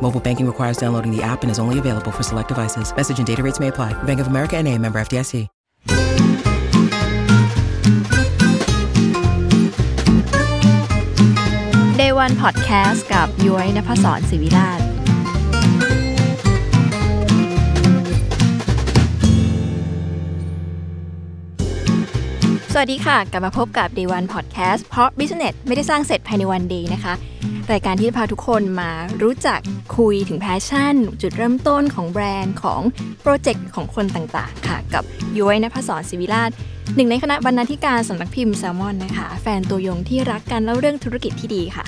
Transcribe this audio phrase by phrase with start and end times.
[0.00, 2.94] Mobile banking requires downloading the app and is only available for select devices.
[2.96, 3.92] Message and data rates may apply.
[4.04, 5.48] Bank of America and a member FDIC.
[11.96, 14.85] เดวันพอดแคสต์กับย้อยนภศรศิวิราช
[22.79, 27.13] วัสดีค่ะ กลับมาพบกับ Day One Podcast เพราะ Business ไม่ได้สร้างเสร็จภายในวันเดีนะคะ
[27.71, 28.91] รายการที่จะพาทุกคนมา
[29.21, 29.59] รู้จัก
[29.97, 32.81] คุยถึง passion จุดเริ่มต้นของแบรนด์ของ
[33.21, 35.03] project ของคนต่างๆ ค่ะ กับ
[35.39, 36.51] ย้อยนภศรศิวิราช
[36.95, 41.85] หนึ่งในคณะบรรณาธิการสำนักพิมพ์แซลมอนนะคะ แฟนตัวยงที่รักการเล่าเรื่องธุรกิจที่ดีค่ะ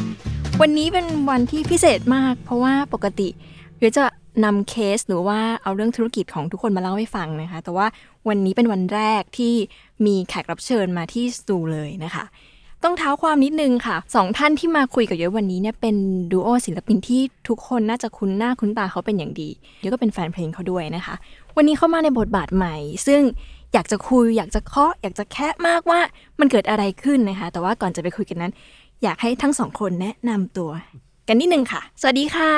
[0.61, 3.29] วันนี้เป็นวันที่พิเศษมาก เพราะว่าปกติ
[3.77, 4.03] เดี๋ยวจะ
[4.45, 7.87] นำเคสหรือว่าเอาเรื่องธุรกิจของทุกคนมาเล่าให้ฟังนะคะ แต่ว่า
[8.27, 9.53] วันนี้เป็นวันแรกที่
[10.05, 12.25] มีแขกรับเชิญมาที่สตูเลยนะคะ
[12.83, 15.95] ต้องเท้าความนิดนึงค่ะสองท่านที่มาคุยกับเยอะวันนี้เนี่ยเป็น
[16.31, 19.49] ดูโอศิลปินที่ทุกคนน่าจะคุ้นหน้าคุ้นตาเขาเป็นอย่างดี
[19.81, 21.15] เยอะก็เป็นแฟนเพลงเขาด้วยนะคะ
[21.55, 22.75] วันนี้เข้ามาในบทบาทใหม่
[23.07, 23.21] ซึ่ง
[23.73, 25.99] อยากจะคุยอยากจะเคาะอยากจะแคะมากว่า
[26.39, 28.53] มันเกิดอะไรขึ้นนะคะ แต่ว่าก่อนจะไปคุยกันนั้น
[29.03, 30.71] อยากให้ทั้งสองคนแนะนำตัว
[31.27, 32.51] กันนิดนึงค่ะ สวัสดีค่ะ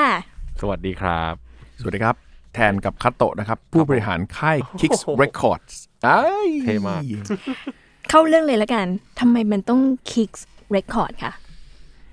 [0.62, 1.51] สวัสดีครับ
[1.84, 2.16] สวัสดีครับ
[2.54, 5.74] แทนกับคัตโตะนะครับ ผู้บริหารค่าย Kicks Records
[6.08, 7.02] อ้ายเท่มาก
[8.10, 8.86] เข้าเรื่องเลยละกัน
[9.20, 10.42] ทำไมมันต้อง Kicks
[10.76, 11.34] Record ค่ะ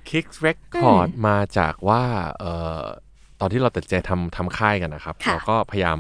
[0.09, 2.03] Kicks Record มาจากว่า
[2.39, 2.83] เอ่อ
[3.41, 5.99] ตอนที่เราตัดสินใจทำทำค่ายกันนะครับค่ะเราก็พยายาม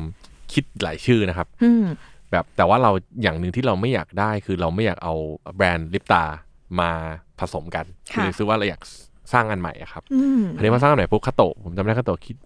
[0.52, 1.84] คิดหลายชื่อนะครับอืม
[2.30, 2.90] แบบแต่ว่าเรา
[3.22, 5.14] อย่างหนึ่งที่เราไม่อยากได้คือเราไม่อยากเอา
[5.56, 6.24] แบรนด์ลิปตา
[6.80, 6.90] มา
[7.40, 8.82] ผสมกันค่ะคือซื้อว่าเราอยาก
[9.32, 12.36] สร้างอันใหม่อะครับอืมอันนี้มาสร้างอันใหม่ปุ๊บคาโตะผมจำได้คาโตะคิด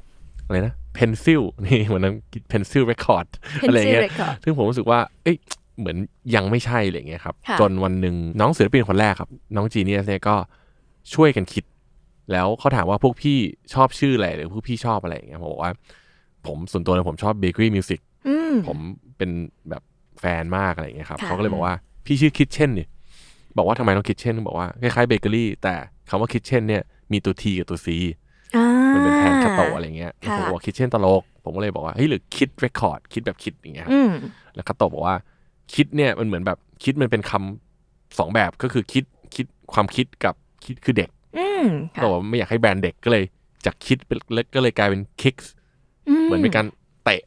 [0.52, 2.14] อะไรนะ Pencil นี่เหมือนนั้น
[2.48, 5.36] Pencil Record Pencil อะไรเงี้ย Record ซึ่งผมรู้สึกว่า เอ้ย
[5.78, 5.96] เหมือน
[6.34, 10.34] ยังไม่ใช่อะไรเงี้ยครับค่ะจนวันหนึ่งน้องศิลปินคนแรกครับ น้องจีเนียสเนี่ยก็
[11.14, 11.64] ช่วยกันคิด
[12.32, 13.38] แล้วเขาถามว่าพวกพี่
[13.74, 15.72] ชอบชื่ออะไรหรือพวกพี่ชอบอะไรอย่างเงี้ยผมบอกว่า
[16.46, 18.78] ผมส่วนตัวเลยผมชอบ Bakery Music อืมผม
[19.16, 19.30] เป็น
[19.68, 19.82] แบบ
[20.20, 21.74] แฟนมากอะไรอย่างเงี้ยครับค่ะเขาก็เลยบอกว่า
[22.06, 22.86] พี่ชื่อ Kitchen นี่
[23.56, 25.74] บอกว่าทำไมต้อง Kitchen บอกว่าคล้ายๆเบเกอรี่แต่
[26.08, 28.12] คำว่า Kitchen เนี่ยมีตัว T กับตัว C อ่า
[28.94, 34.10] มันเป็นแทนคัตโตะอะไรเงี้ยแล้วค่ะผมบอก Kitchen ตลก ผมก็เลยบอกว่าเฮ้ยหรือคิด Record คิดแบบคิดอย่างเงี้ยครับอืม
[34.54, 35.16] แล้วคัตโตะบอกว่า
[35.74, 39.04] คิดเนี่ยมันเหมือนแบบคิดมันเป็นคำสองแบบก็คือคิด
[39.36, 41.64] คิดความคิดกับ kid คือเด็กอืม
[41.94, 43.24] ค่ะแต่ว่าไม่อยากให้แบรนด์เด็กก็เลย
[43.66, 44.18] จากคิดเป็น
[44.54, 45.36] ก็เลยกลายเป็น Kick
[46.24, 46.66] เหมือนเป็นการ
[47.04, 47.22] เตะ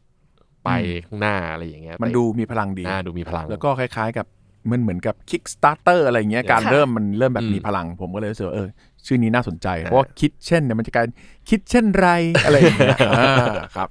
[0.64, 0.70] ไป
[1.08, 4.26] ข้างหน้าอะไรอย่างเงี้ยมันดูมีพลังดีหน้าดูมีพลัง แล้วก็คล้าย ๆ กับ
[4.72, 8.68] มันเหมือนกับ Kickstarter อะไรเงี้ยการค่ะเริ่มมันเริ่มแบบอืมมีพลัง ผมก็เลยรู้สึกว่าเออ
[9.06, 11.08] ชื่อนี้น่าสนใจ เพราะว่าคิดเช่นเนี่ยมันจะกลาย
[11.50, 12.08] คิดเช่นไร
[12.46, 13.90] อะไรอย่างเงี้ยอ่าครับ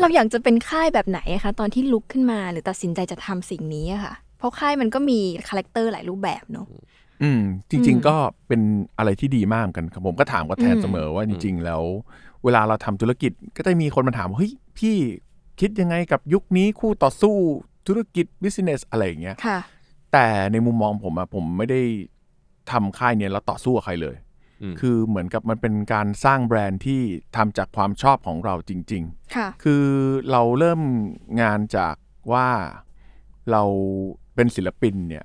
[0.00, 5.18] เราอยากจะเป็นค่ายแบบไหนอะคะตอนที่ลุกขึ้นมาหรือตัดสินใจจะทำสิ่งนี้อะค่ะ เพราะค่ายมันก็มี
[5.48, 6.66] คาแรคเตอร์หลายรูปแบบเนอะ
[7.22, 8.16] อืม จริง ๆ ก็
[8.48, 8.60] เป็น
[8.98, 11.82] อะไรที่ดีมากเหมือนกันครับผมก็ถามกับแทนอืมเสมอว่าจริง ๆ แล้ว
[12.44, 14.96] เวลาเราทำธุรกิจก็จะมีคนมาถามว่าเฮ้ยพี่
[15.60, 17.36] คิดยังไงกับยุคนี้คู่ต่อสู้
[17.86, 19.58] ธุรกิจ business อะไรอย่างเงี้ยค่ะ
[20.12, 21.80] แต่ในมุมมองผมอะผมไม่ได้
[22.70, 24.16] ทำค่ายเนี้ยแล้วต่อสู้กับใครเลย
[24.62, 27.00] อืมคือเหมือนกับมันเป็นการสร้างแบรนด์ที่
[27.36, 29.02] ทำจากความชอบของเราจริง
[29.36, 29.84] ค่ะๆคือ
[30.30, 30.80] เราเริ่ม
[31.40, 31.94] งานจาก
[32.32, 32.48] ว่า
[33.50, 33.62] เรา
[34.34, 35.24] เป็นศิลปินเนี่ย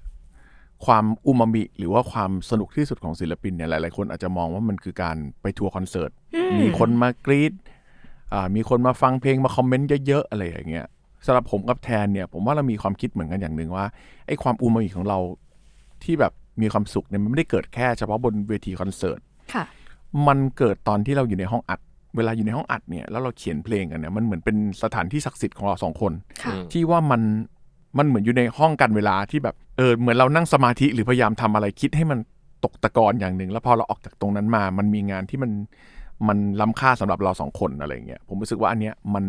[0.86, 6.12] ความอูมามิหรือว่าความสนุกที่สุดของศิลปินเนี่ยหลาย ๆ คนอาจจะมองว่ามันคือการไปทัวร์คอนเสิร์ต
[6.60, 7.54] มีคนมากรีด
[8.34, 10.88] อ่ามีคนมาฟังเพลงมาคอมเมนต์เยอะ ๆ อะไรอย่างเงี้ย
[11.26, 13.86] สำหรับผมกับแทนเนี่ย ผมว่าเรามีความคิดเหมือนกันอย่างหนึ่งว่า
[14.28, 15.20] ไอ้ความอูมามิของเรา
[16.04, 19.20] ที่แบบมีความสุขเนี่ยมันไม่ได้เกิดแค่เฉพาะบนเวทีคอนเสิร์ต
[19.54, 19.64] ค่ะ
[20.28, 21.80] มันเกิดตอนที่เราอยู่ในห้องอัด
[22.16, 26.14] เวลาอยู่ในห้องอัดเนี่ยแล้วเราเขียนเพลงกันเนี่ยมันเหมือนเป็นสถานที่ศักดิ์สิทธิ์ของเราสองคน
[26.44, 27.22] ค่ะที่ว่ามัน
[27.98, 32.20] มันเหมือนอยู่ในห้องกันเวลาที่แบบเออเหมือนเรานั่งสมาธิหรือพยายามทำอะไรคิดให้มัน
[32.64, 35.52] ตกตะกอนอย่างหนึ่ง แล้วพอเราออกจากตรงนั้นมา มันมีงานที่มัน
[36.28, 39.26] มันล้ำค่าสำหรับเราสองคนอะไรอย่างเงี้ยผมรู้สึกว่าอันเนี้ยมัน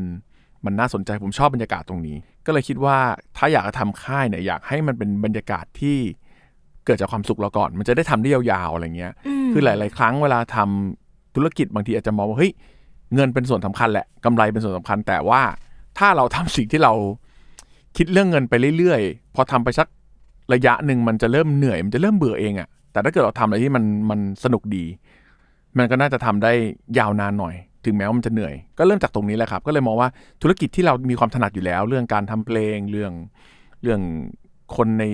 [0.65, 2.17] มันน่าสนใจผมชอบบรรยากาศตรงนี้
[2.47, 2.97] ก็เลยคิดว่า
[3.37, 5.97] ถ้าอยากจะทำค่ายเนี่ยอยากให้มันเป็นบรรยากาศที่
[6.85, 9.13] เกิดจากความสุขเราก่อน มันจะได้ทำได้ยาวๆอะไรเงี้ย
[9.53, 12.53] คือหลาย ๆ ครั้งเวลาทำธุรกิจบางทีอาจจะมองว่าเฮ้ย
[13.15, 15.43] เงินเป็นส่วนสำคัญแหละกำไรเป็นส่วนสำคัญ แต่ว่า
[15.99, 16.93] ถ้าเราทำสิ่งที่เรา
[17.97, 19.87] คิดเรื่องเงินไปเรื่อยๆ พอทำไปสัก
[20.53, 24.85] ระยะหนึ่งมันจะเริ่มเหนื่อย มันจะเริ่มเบื่อเองอะแต่ถ้าเกิดเราทำอะไรที่มันมันสนุกดี
[25.79, 26.53] มันก็น่าจะทำได้
[26.99, 27.55] ยาวนานหน่อย
[27.85, 30.09] ถึงแม้ว่ามันจะเหนื่อย ก็เริ่มจากตรงนี้แหละครับ ก็เลยมองว่า
[30.43, 33.13] ธุรกิจที่เรามีความถนัดอยู่แล้ว เรื่องการทำเพลงเรื่อง
[33.83, 34.01] เรื่อง
[34.77, 35.05] คนใน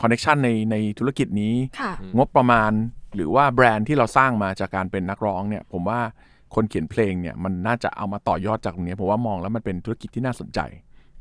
[0.00, 2.72] คอนเน c ชันในในธุรกิจนี้ค่ะงบประมาณ
[3.14, 6.00] หรือว่าแบรนด์ที่เราสร้างมาจากการเป็นนักร้องเนี่ย ผมว่า
[6.54, 10.60] คนเขียนเพลงเนี่ยมันน่าจะเอามาต่อยอดจากตรงนี้ผมว่ามองแล้วมันเป็นธุรกิจที่น่าสนใจ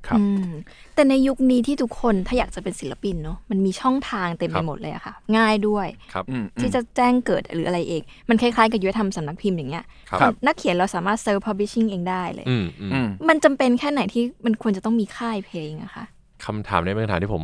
[0.07, 0.51] ครับอืม
[0.95, 16.05] แต่ในยุคนี้ที่ทุกคนถ้าอยากจะเป็นศิลปินเนาะมันมีช่องทางเต็มคไปรับหมดเลยอะค่ะ ง่ายด้วยครับอืมที่จะแจ้งเกิดหรืออะไรเองมันคล้ายๆ กับยุทธธรรมสำนักพิมพ์อย่างเงี้ยครับนักเขียนเราสามารถเซลล์พับบิชชิ่งเองได้เลยอืมอืมอืมมันจำเป็นแค่ไหนที่มันควรจะต้องมีค่ายเพลงอะคะ
[16.45, 17.43] คำถามนี้เป็นคำถามที่ผม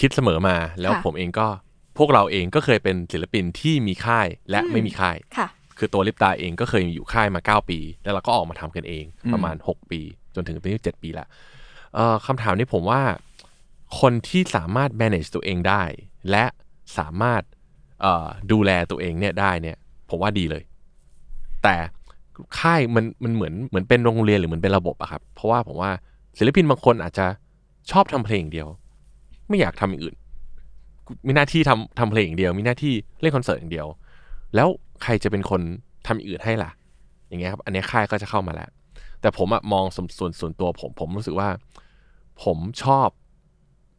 [0.00, 1.46] คิดเสมอมา แล้วค่ะผมเองก็
[1.98, 5.48] พวกเราเองก็เคยเป็นศิลปินที่มีค่ายและอืมไม่มีค่ายค่ะ
[5.78, 10.00] คือตัวลิปตาเองก็เคยอยู่ค่ายมา 9 ปี แล้วเราก็ออกมาทำกันเองประมาณ 6 ปี
[10.34, 11.55] จนถึงปีที่7ปีละเอ่อ
[12.26, 13.02] คำถามนี้ผมว่า
[14.00, 15.82] คนที่สามารถ manage ตัวเองได้
[16.30, 16.44] และ
[16.98, 17.42] สามารถ
[18.00, 19.76] เอ่อดูแลตัวเองเนี่ยได้เนี่ย
[20.10, 20.62] ผมว่าดีเลย
[21.62, 21.76] แต่
[22.58, 25.90] ค่ายมันมันเหมือนเหมือนเป็นโรงเรียนหรือเหมือนเป็นระบบอะครับ เพราะว่าผมว่า
[26.38, 27.26] ศิลปินบางคนอาจจะ
[27.90, 28.68] ชอบทำเพลงเดียว
[29.48, 30.16] ไม่อยากทำอย่างอื่น
[31.26, 33.86] มีหน้าที่ทำทำเพลงอย่างเดียว มีหน้าที่เล่นคอนเสิร์ตอย่างเดียว
[34.54, 34.68] แล้ว
[35.02, 35.60] ใครจะเป็นคน
[36.06, 36.70] ทำอย่างอื่นให้ล่ะ
[37.28, 38.68] อย่างเงี้ยครับ อันนี้ค่ายก็จะเข้ามาแล้ว
[39.20, 41.48] แต่ผมอะมองส่วนส่วนตัวผมผมรู้สึกว่า
[42.44, 43.08] ผมชอบ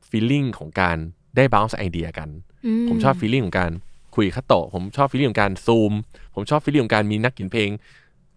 [0.09, 0.97] feeling ของการ
[1.35, 2.29] ได้ bounce ไอเดียกัน
[2.65, 3.71] อืมผมชอบ feeling ของการ
[4.15, 5.93] คุยคัตโตะผมชอบ feeling ของการซูม
[6.35, 7.69] ผมชอบ feeling ของการมีนักเขียนเพลง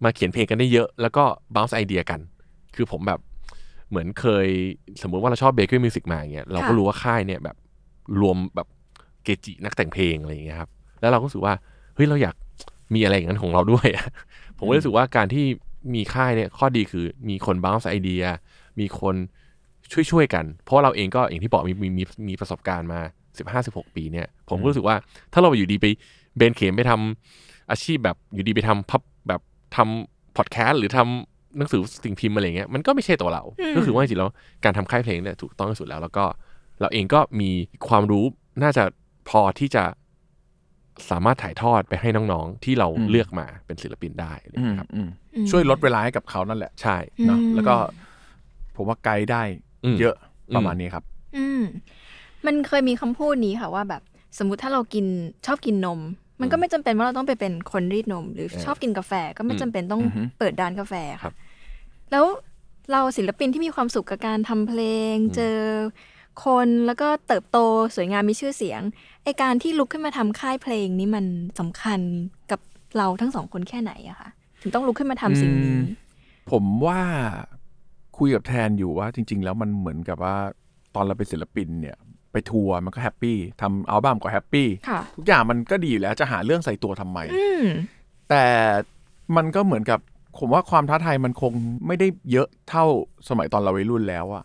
[0.05, 1.25] มาเขียนเพลงกันได้เยอะ แล้วก็
[1.55, 2.21] bounce ไอเดียกัน
[2.77, 3.21] คือผมแบบ
[3.89, 4.49] เหมือนเคย
[5.03, 7.57] สมมุติว่าเราชอบ Bakery Music มาอย่างเงี้ยเราก็รู้ว่าค่ายเนี่ยแบบ
[8.21, 8.69] รวมแบบ
[9.25, 10.71] เกจินักแต่งเพลงอะไรอย่างเงี้ยครับ
[11.01, 11.55] แล้วเราก็รู้สึกว่า
[11.95, 12.35] เฮ้ยเราอยาก
[12.95, 14.07] มีอะไรอย่างนั้นของเราด้วยอะ
[14.59, 15.45] ผมก็รู้สึกว่าการที่
[15.95, 18.23] มีค่ายเนี่ยข้อดีคือมีคน bounce ไอเดีย
[18.81, 19.15] มีคน
[19.93, 23.01] ช่วยๆกัน เพราะว่าเราเองก็อย่างที่บอกมีมีมีมีประสบการณ์มา
[23.61, 24.97] 15 16 ปีเนี่ย ผมก็รู้สึกว่า
[25.33, 25.87] ถ้าเราอยู่ดีไป
[26.37, 29.41] เบนเข็มไปทำอาชีพแบบอยู่ดีไปทำพับแบบ
[29.77, 33.43] ทำพอดแคสต์หรือทำหนังสือสิ่งพิมพ์อะไรเงี้ยมันก็ไม่ใช่ตัวเรา
[33.77, 34.31] ก็คือว่าจริงๆแล้ว
[34.65, 36.25] การทำค่ายเพลงเนี่ยถูกต้องที่สุดแล้ว แล้วก็
[36.81, 37.51] เราเองก็มี
[37.89, 38.25] ความรู้
[38.63, 38.85] น่าจะ
[39.29, 39.85] พอที่จะ
[41.11, 46.97] สามารถถ่ายทอดไปให้น้องๆ ที่เราอืมเลือกมาเป็นศิลปินได้อะไรอืเงี้มยครับอืมอืมช่วยลดเวลาให้กับเขานั่นแหละใช่
[47.27, 47.77] เนาะอืมแล้วก็
[48.77, 49.70] ผมว่าไกด์ได้อืม
[50.01, 50.15] เยอะ
[50.51, 51.05] อืมประมาณนี้ครับ
[51.37, 51.63] อืม
[52.47, 54.03] มันเคยมีคำพูดนี้ค่ะว่าแบบ
[54.39, 55.07] สมมุติถ้าเรากิน
[55.47, 56.01] ชอบกินนม
[56.41, 61.35] มันก็ไม่จำเป็นว่าเราต้องไปเป็นคนรีดนม หรือชอบกินกาแฟก็ไม่จำเป็นต้องอือฮึเปิดร้านกาแฟครัค่ะบ
[62.11, 62.25] แล้ว
[62.93, 64.83] เราศิลปินที่มีความสุขกับการทำเพล
[65.13, 65.57] ง เจอ
[66.45, 67.59] คนแล้วก็เติบโต
[67.97, 68.81] สวยงามมีชื่อเสียง
[69.25, 71.25] ไอ้การที่ลุกขึ้นมาทำค่ายเพลงนี้มัน
[71.59, 72.01] สำคัญ
[72.51, 72.61] กับ
[72.97, 74.29] เราทั้งสองคนแค่ไหนอะคะ
[74.63, 75.97] ถึงต้องลุกขึ้นมาทำสิ่งนี้อืม
[76.51, 77.01] ผมว่า
[78.21, 80.37] คุยกับแทนอยู่ว่าจริง ๆ แล้วมันเหมือนกับว่า
[80.95, 81.97] ตอนเราเป็นศิลปินเนี่ย
[82.33, 87.67] ไปทัวร์มันก็ happy ทำอัลบั้มก็ happy ค่ะทุกอย่างมันก็ดีอยู่แล้วจะหาเรื่องใส่ตัวทำไมอืม
[88.31, 88.45] แต่
[89.37, 89.99] มันก็เหมือนกับ
[90.39, 91.53] ผมว่าความท้าทายมันคง
[91.87, 92.85] ไม่ได้เยอะเท่า
[93.29, 94.45] สมัยตอนเราวัยรุ่นแล้วอะ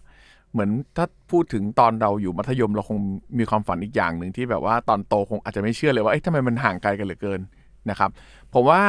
[0.51, 2.97] เหมือนถ้าพูดถึงตอนเราอยู่มัธยมเราคง
[3.39, 7.41] มีความฝันอีกอย่างหนึ่งที่แบบว่าตอนโตคงอาจจะไม่เชื่อเลยว่าเอ๊ะทำไมมันห่างไกลกันเหลือเกิน
[7.89, 8.09] นะครับ
[8.53, 8.81] ผมว่า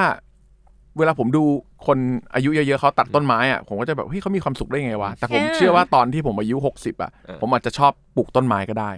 [0.98, 1.44] เวลาผมดู
[1.87, 1.98] คน
[2.34, 8.90] อายุเยอะๆเขาตัดต้นไม้อะผมก็จะแบบเฮ้ยเขามีความสุขได้ไงวะแต่ผมเออเชื่อว่าตอนที่ผมอายุหกสิบอะเออผมอาจจะชอบปลูกต้นไม้ก็ได้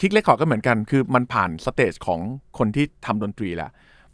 [0.00, 2.20] คิกเลคคอร์ดก็เหมือนกัน คือมันผ่านสเตจของ
[2.58, 3.70] คนที่ทำดนตรีแล้ว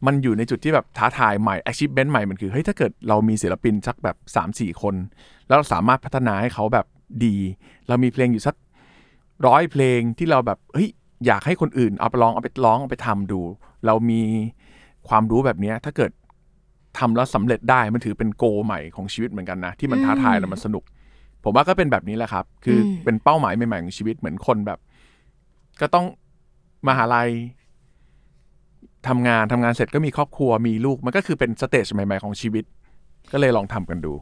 [0.06, 4.94] มันอยู่ในจุดที่แบบท้าทายใหม่ achievement ใหม่มันคือเฮ้ยถ้าเกิดเรามีศิลปินสักแบบ 3 4 คน
[5.48, 6.86] แล้วเราสามารถพัฒนาให้เขาแบบ
[7.24, 7.36] ดี
[7.88, 8.54] เรามีเพลงอยู่สัก
[9.46, 10.88] ร้อยเพลงที่เราแบบเฮ้ย
[11.26, 13.40] อยากให้คนอื่นเอาไปร้องเอาไปร้องเอาไปทำดู
[13.86, 14.20] เรามี
[15.08, 16.10] ความรู้แบบเนี้ยถ้าเกิด
[16.98, 20.84] ทำแล้วสำเร็จได้มันถือเป็นโกใหม่ของชีวิตเหมือนกันนะ ที่มันท้าทายแล้วมันสนุก
[21.44, 24.78] ผมว่าก็เป็นแบบนี้แหละครับ คืออมเป็นเป้าหมายใหม่ๆของชีวิตเหมือนคนแบบ
[25.80, 26.06] ก็ต้อง
[26.88, 27.30] มหาลัย
[29.08, 32.64] ทำงานทำงานเสร็จก็มีครอบครัวมีลูกมันก็คือเป็น stage ใหม่ๆของชีวิต
[33.32, 34.12] ก็เลยลองทำกันดู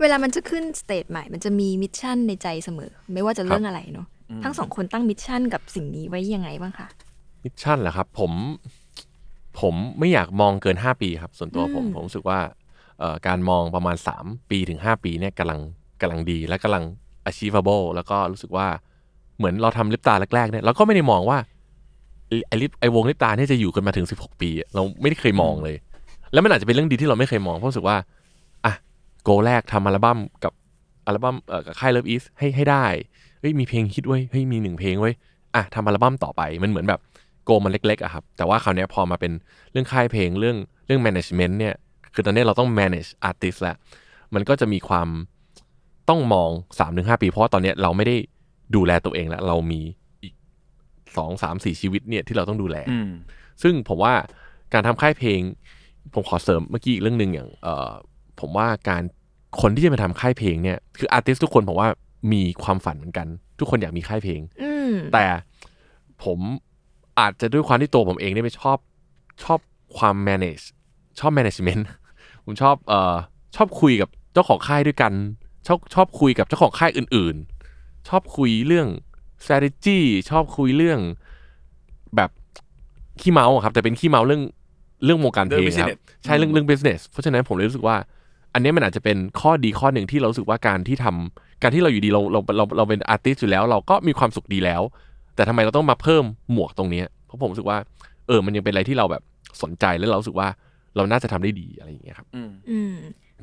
[0.00, 4.06] เวลามันจะขึ้น stage ใหม่ มันจะมี mission ในใจเสมอ ไม่ว่าจะเรื่องอะไรเนาะ
[4.44, 6.88] ทั้งสองคนตั้ง mission กับสิ่งนี้ไว้ยังไงบ้างคะ
[7.44, 8.32] mission เหรอครับ ผม
[9.60, 12.40] ผมไม่อยากมองเกิน 5 ปีครับ ส่วนตัวผมอืมผมรู้สึกว่า
[12.98, 15.60] เอ่อการมองประมาณ 3 ปีถึง 5 ปีเนี่ยกำลัง
[16.00, 16.84] กำลังดีและกำลัง
[17.30, 18.66] achievable แล้วก็รู้สึกว่า
[19.38, 21.38] เหมือนเราทำลิปตาแรกๆเนี่ยเราก็ไม่ได้มองว่า
[22.28, 25.76] ไอ้ไอ้ลิปไอ้วงลิปตาเนี่ยจะอยู่กันมาถึง 16 ปีอะเราไม่ได้เคยมองเลย
[26.32, 27.96] แล้วมันอาจจะเป็นเรื่องดีที่เราไม่เคยมองเพราะรู้สึกว่า
[28.64, 28.72] อะ
[29.24, 30.52] โกแรกทำอัลบั้มกับ
[31.06, 32.84] อัลบั้มเอ่อกับค่าย Love East ให้ให้ได้
[33.40, 35.14] เฮ้ยมีเพลงฮิตเว้ยเฮ้ยมีหนึ่งเพลงเว้ย
[35.54, 37.00] อะทำอัลบั้มต่อไปมันเหมือนแบบ
[37.44, 39.32] โกมันเล็กๆอะครับ แต่ว่าคราวเนี้ยพอมาเป็น
[39.72, 41.74] เรื่องค่ายเพลงเรื่องเรื่อง management เนี่ย
[42.14, 43.76] คือตอนเนี้ยเราต้อง manage artist แล้ว
[44.34, 45.08] มันก็จะมีความ
[46.08, 48.16] ต้องมอง3าถึงหปี เพราะว่าตอนเนี้ยเราไม่ได้
[48.74, 49.80] ดูแลตัวเองแล้ว เรามี
[50.22, 50.34] อีก
[51.16, 53.10] สองสามสี่ชีวิตเนี่ยที่เราต้องดูแลอืม
[53.62, 54.14] ซึ่งผมว่า
[54.72, 55.40] การทำค่ายเพลง
[56.14, 57.90] ผมขอเสริมเมื่อกี้อีกเรื่องหนึ่งอย่างเออ
[58.40, 59.02] ผมว่าการ
[59.60, 61.88] คนที่จะมาทำค่ายเพลงเนี่ย คืออาร์ติสทุกคนผมว่า
[62.32, 63.26] มีความฝันเหมือนกัน
[63.58, 65.24] ทุกคนอยากมีค่ายเพลงอืมแต่
[66.24, 66.38] ผม
[67.18, 68.78] อาจจะด้วยความที่ตัวผมเองเนี่ยไม่ชอบ
[69.44, 69.58] ชอบ
[69.96, 70.64] ความ manage
[71.20, 71.82] ชอบ management
[72.44, 73.14] ผมชอบเอ่อ
[73.56, 75.12] ชอบคุยกับเจ้าของค่ายด้วยกัน
[75.66, 77.36] ชอบชอบคุยกับเจ้าของค่ายอื่น
[77.72, 78.88] ๆ ชอบคุยเรื่อง
[79.44, 79.98] strategy
[80.30, 81.00] ชอบคุยเรื่อง
[82.16, 82.30] แบบ
[83.20, 84.42] ขี้เมาอะครับ แต่เป็นขี้เมาเรื่อง
[85.04, 87.96] เรื่องวงการเพลงเรื่องครับ business ใช่เรื่องเรื่อง business เพราะฉะนั้นผมเลยรู้สึกว่า
[88.54, 94.82] อันเนี้ยมันอาจจะเป็นข้อดีข้อหนึ่งที่เรารู้สึกว่าการที่ทำการที่เราอยู่ดีเราเราเราเราเป็นอาร์ติสอยู่แล้ว เราก็มีความสุขดีแล้ว
[95.34, 97.78] แต่ทำไมเราต้องมาเพิ่มหมวกตรงเนี้ยเพราะผมรู้สึกว่า
[98.26, 99.22] เออ มันยังเป็นอะไรที่เราแบบ
[99.62, 100.48] สนใจแล้วเรารู้สึกว่า
[100.96, 102.94] เราน่าจะทำได้ดีอะไรอย่างเงี้ยครับอืมอืม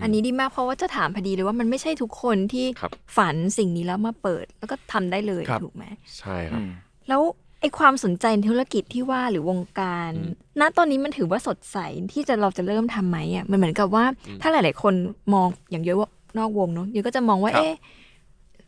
[0.03, 5.85] อันนี้ดีมากเพราะว่าจะถามพอดีเลยว่ามันไม่ใช่ทุกคนที่ครับฝันสิ่งนี้แล้วมาเปิด แล้วก็ทำได้เลยครับถูกไหม
[6.19, 6.61] ใช่ครับ
[7.09, 7.21] แล้ว
[7.59, 11.77] ไอ้ความสนใจในธุรกิจที่ว่าหรือวงการอืมณตอนนี้มันถือว่าสดใส
[12.13, 14.05] ที่จะเราจะเริ่มทำไหมอะมันเหมือนกับว่า
[14.41, 14.93] ถ้าหลาย ๆ คน
[15.33, 17.73] มองอย่างเยอะว่านอกวงเนาะเยอะก็จะมองว่าครับเอ๊ะ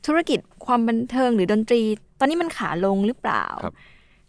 [0.06, 1.82] ธุรกิจความบันเทิงหรือดนตรี
[2.20, 3.76] ตอนนี้มันขาลงหรือเปล่าครับ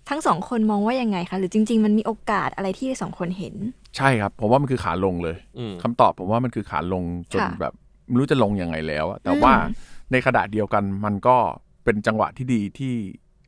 [0.09, 3.55] ทั้งสองคนมองว่ายังไงคะ หรือจริง ๆ มันมีโอกาสอะไรที่สองคนเห็น
[3.97, 7.75] ใช่ครับ ผมว่ามันคือขาลงเลยอืมคำตอบผมว่ามันคือขาลงจนค่ะแบบ
[8.09, 9.55] ไม่รู้จะลงยังไงแล้วอะแต่อืมว่า
[10.13, 11.37] ในขณะเดียวกันมันก็
[11.85, 12.93] เป็นจังหวะที่ดีที่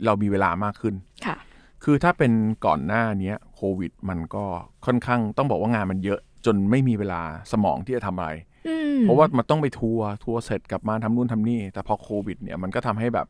[0.04, 0.94] เรามีเวลามากขึ้น
[1.26, 1.36] ค่ะ
[1.84, 2.32] คือถ้าเป็น
[2.66, 4.44] ก่อนหน้าเนี้ยโควิด มันก็
[4.86, 8.55] ค่อนข้างต้องบอกว่างานมันเยอะจนไม่มีเวลาสมองที่จะทำอะไรอืม
[9.02, 13.26] เพราะว่ามันต้องไปทัวร์ทัวร์เสร็จกลับมาทำนู่นทำนี่ แต่พอโควิด เนี่ยมันก็ทำให้แบบ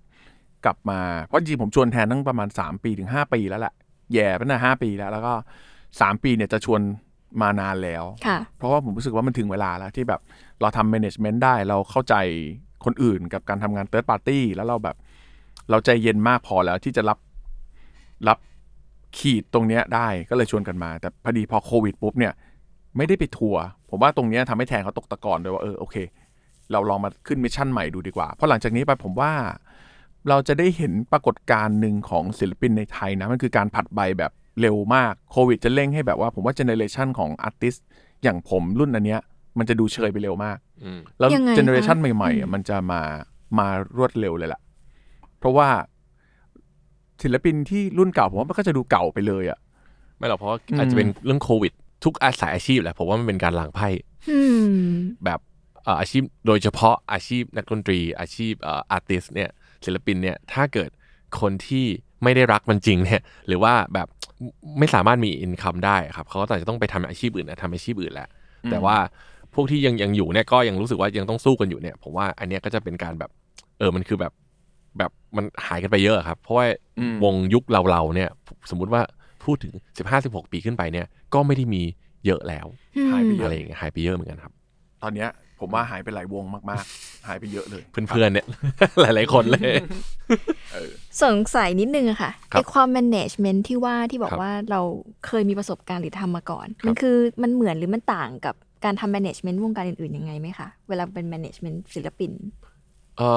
[0.65, 3.75] กลับมา เพราะจริงๆผมชวนแทนตั้งประมาณ 3 ปีถึง 5 ปีแล้วแหละ
[4.13, 5.33] แย่ไปนะห้าปีแล้ว แล้วก็
[5.81, 6.81] 3 ปีเนี่ยจะชวน
[7.41, 10.21] มานานแล้วค่ะเพราะว่าผมรู้สึกว่ามันถึงเวลาแล้วที่แบบ
[10.61, 12.15] เราทำ management ได้เราเข้าใจ
[12.85, 14.97] คนอื่นกับการทำงาน third party แล้วเราแบบ
[15.71, 17.19] เราใจเย็นมากพอแล้วที่จะรับ
[18.29, 18.39] รับ
[19.19, 22.33] ขีดตรงเนี้ยได้ก็เลยชวนกันมา แต่พอดีพอโควิดปุ๊บเนี่ย
[22.97, 25.97] ไม่ได้ไปทัวร์ผมว่าตรงเนี้ยทำให้แทนเขาตกตะกอนด้วยว่าเออโอเค
[26.73, 29.33] เราลองมาขึ้น mission ใหม่ดูดีกว่า เพราะหลังจากนี้ไปผมว่า
[30.29, 37.75] เราจะได้เห็นปรากฏการณ์หนึ่งของศิลปินในไทยนะ มันคือการผลัดใบแบบเร็วมากโควิดจะเร่งให้แบบว่าผมว่า generation ของ artist
[38.23, 39.21] อย่างผมรุ่นอันเนี้ย
[39.59, 43.03] มันจะดูเชยไปเร็วมากอืมแล้วยังไง generation คะใหม่ๆอะมันจะมา
[43.59, 44.61] มารวดเร็วเลยล่ะ
[45.39, 45.69] เพราะว่า
[47.23, 49.59] ศิลปินที่รุ่นเก่าผมว่ามันก็จะดูเก่าไปเลยอะ
[50.19, 51.73] ไม่หรอกเพราะว่าอืมอาจจะเป็นเรื่องโควิด
[52.05, 53.89] ทุกอาสายอาชีพแหละผมว่ามันเป็นการล้างไพ่
[54.31, 54.89] อืม
[55.25, 55.41] แบบ
[55.85, 59.51] เอ่ออาชีพโดยเฉพาะอาชีพนักดนตรี อาชีพเอาร์ติสเนี่ย
[59.85, 60.91] ศิลปินเนี่ยถ้าเกิด
[61.41, 61.87] คนที่
[62.23, 64.09] ไม่ได้รักมันจริงเนี่ยหรือว่าแบบ
[64.79, 68.29] ไม่สามารถมีอินคัมได้ครับเขาก็อาจจะต้องไปทำอาชีพอื่นนะทำอาชีพอื่นแหละ
[68.71, 68.97] แต่ว่า
[69.55, 73.31] พวกที่ยังยังอยู่เนี่ยก็ยังรู้สึกว่ายังต้องสู้กันอยู่เนี่ยผมว่าอันเนี้ยก็จะเป็นการแบบ
[73.79, 74.33] เออมันคือแบบ
[74.99, 76.65] แบบมันหายกันไปเยอะครับ เพราะว่า
[76.99, 78.31] อืมวงยุคเราเราๆเนี่ย
[78.71, 79.03] สมมุติว่า
[79.47, 79.75] พูดถึง
[80.13, 81.83] 15-16 ปีขึ้นไปเนี่ย ก็ไม่ได้มี
[82.27, 82.67] เยอะแล้ว
[83.11, 84.53] หายไปเยอะไรอะอย่างเงี้ยหายไปเยอะเหมือนกันครับ
[85.03, 85.29] ตอนเนี้ย
[85.61, 88.47] ผมว่าหายไปหลายวงมากๆ หายไปเยอะเลย เพื่อนๆเนี่ย
[89.01, 89.63] หลายๆคนเลย
[91.23, 94.81] สงสัยนิดนึงอะค่ะครับไอความ management ที่ว่าที่บอกครับว่าเรา
[95.27, 102.33] เคยมีประสบการณ์หรือทำมาก่อนครับมันคือมันเหมือนหรือมันต่างกับการทำ management วงการอื่นๆยังไงไหมคะ เวลาเป็น management ศิลปิน
[103.19, 103.31] เอ่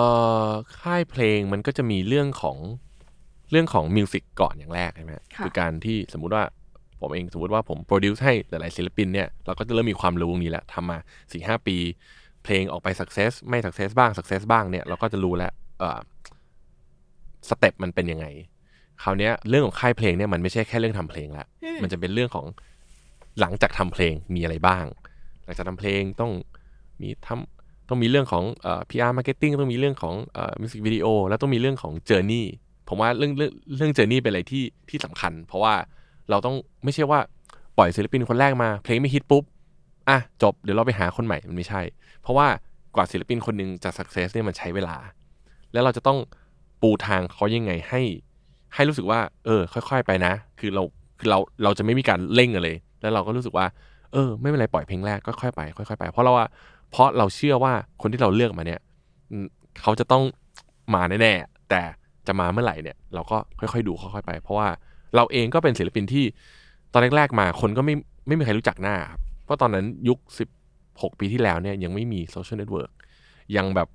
[0.46, 0.48] อ
[0.82, 2.58] ค่ายเพลงมันก็จะมีเรื่องของ
[3.52, 6.44] เรื่องของ music ก่อนอย่างแรกใช่ไหมค่ะคือการที่สมมุติว่า
[7.02, 10.98] ผมเองสมมติว่าผม produce ให้หลายๆศิลปินเนี่ยเราก็จะเริ่มมีความรู้ตรงนี้แหละทำมา
[11.32, 11.78] สี่ห้าปี
[12.44, 16.00] เพลงออกไป success ไม่ success บ้าง success บ้างเนี่ยเราก็จะรู้แล้วเอ่อ
[17.50, 18.26] step มันเป็นยังไง
[19.04, 22.46] คราวเนี้ยเรื่องของค่ายเพลงเนี่ยมันไม่ใช่แค่เรื่องทำเพลงละอืมมันจะเป็นเรื่องของ
[23.40, 24.86] หลังจากทำเพลงมีอะไรบ้าง
[25.46, 26.32] หลังจากทำเพลงต้อง
[27.02, 32.46] มีทำต้องมีเรื่องของเอ่อ PR marketing ต้องมีเรื่องของเอ่อ music video แล้วต้องมีเรื่องของ journey
[32.90, 35.74] ผมว่าเรื่องเรื่องเรื่อง journey เป็นอะไรที่ที่สำคัญ เพราะว่า
[36.30, 37.20] เราต้องไม่ใช่ว่า
[37.78, 39.44] ปล่อยศิลปินคนแรกมา เพลงไม่ฮิตปุ๊บ
[40.10, 41.82] อะจบเดี๋ยวเราไปหาคนใหม่มันไม่ใช่
[42.22, 42.48] เพราะว่า
[42.96, 44.96] กว่าศิลปินคนหนึ่งจะ success เนี่ยมันใช้เวลา
[45.74, 46.20] แล้วเราจะต้อง
[46.82, 48.02] ปูทางเขายังไงให้
[48.74, 50.84] ให้รู้สึกว่า เออ ค่อย ๆ ไปนะ คือเรา
[51.20, 53.66] คือเราเราจะไม่มีการเร่งเลย แล้วเราก็รู้สึกว่า
[54.14, 56.48] เออ ไม่เป็นไรปล่อยเพลงแรกก็ค่อยไป ค่อยๆไป เพราะเราว่า
[56.92, 58.80] เพราะเราเชื่อว่าคนที่เราเลือกมาเนี่ย
[59.82, 60.24] เขาจะต้อง
[60.96, 61.82] มาแน่ๆแต่
[62.30, 64.68] จะมาเมื่อไหร่เนี่ยเราก็ค่อยๆดูค่อยๆไป เพราะว่า
[65.16, 66.26] เราเองก็เป็นศิลปินที่
[66.94, 67.94] ตอนแรกๆมาคนก็ไม่
[68.28, 70.50] ไม่มีใครรู้จักหน้าครับเพราะตอนนั้นยุคสิบ
[71.02, 72.92] หกปีที่แล้วเนี่ยยังไม่มี social network
[73.56, 73.88] ยังแบบ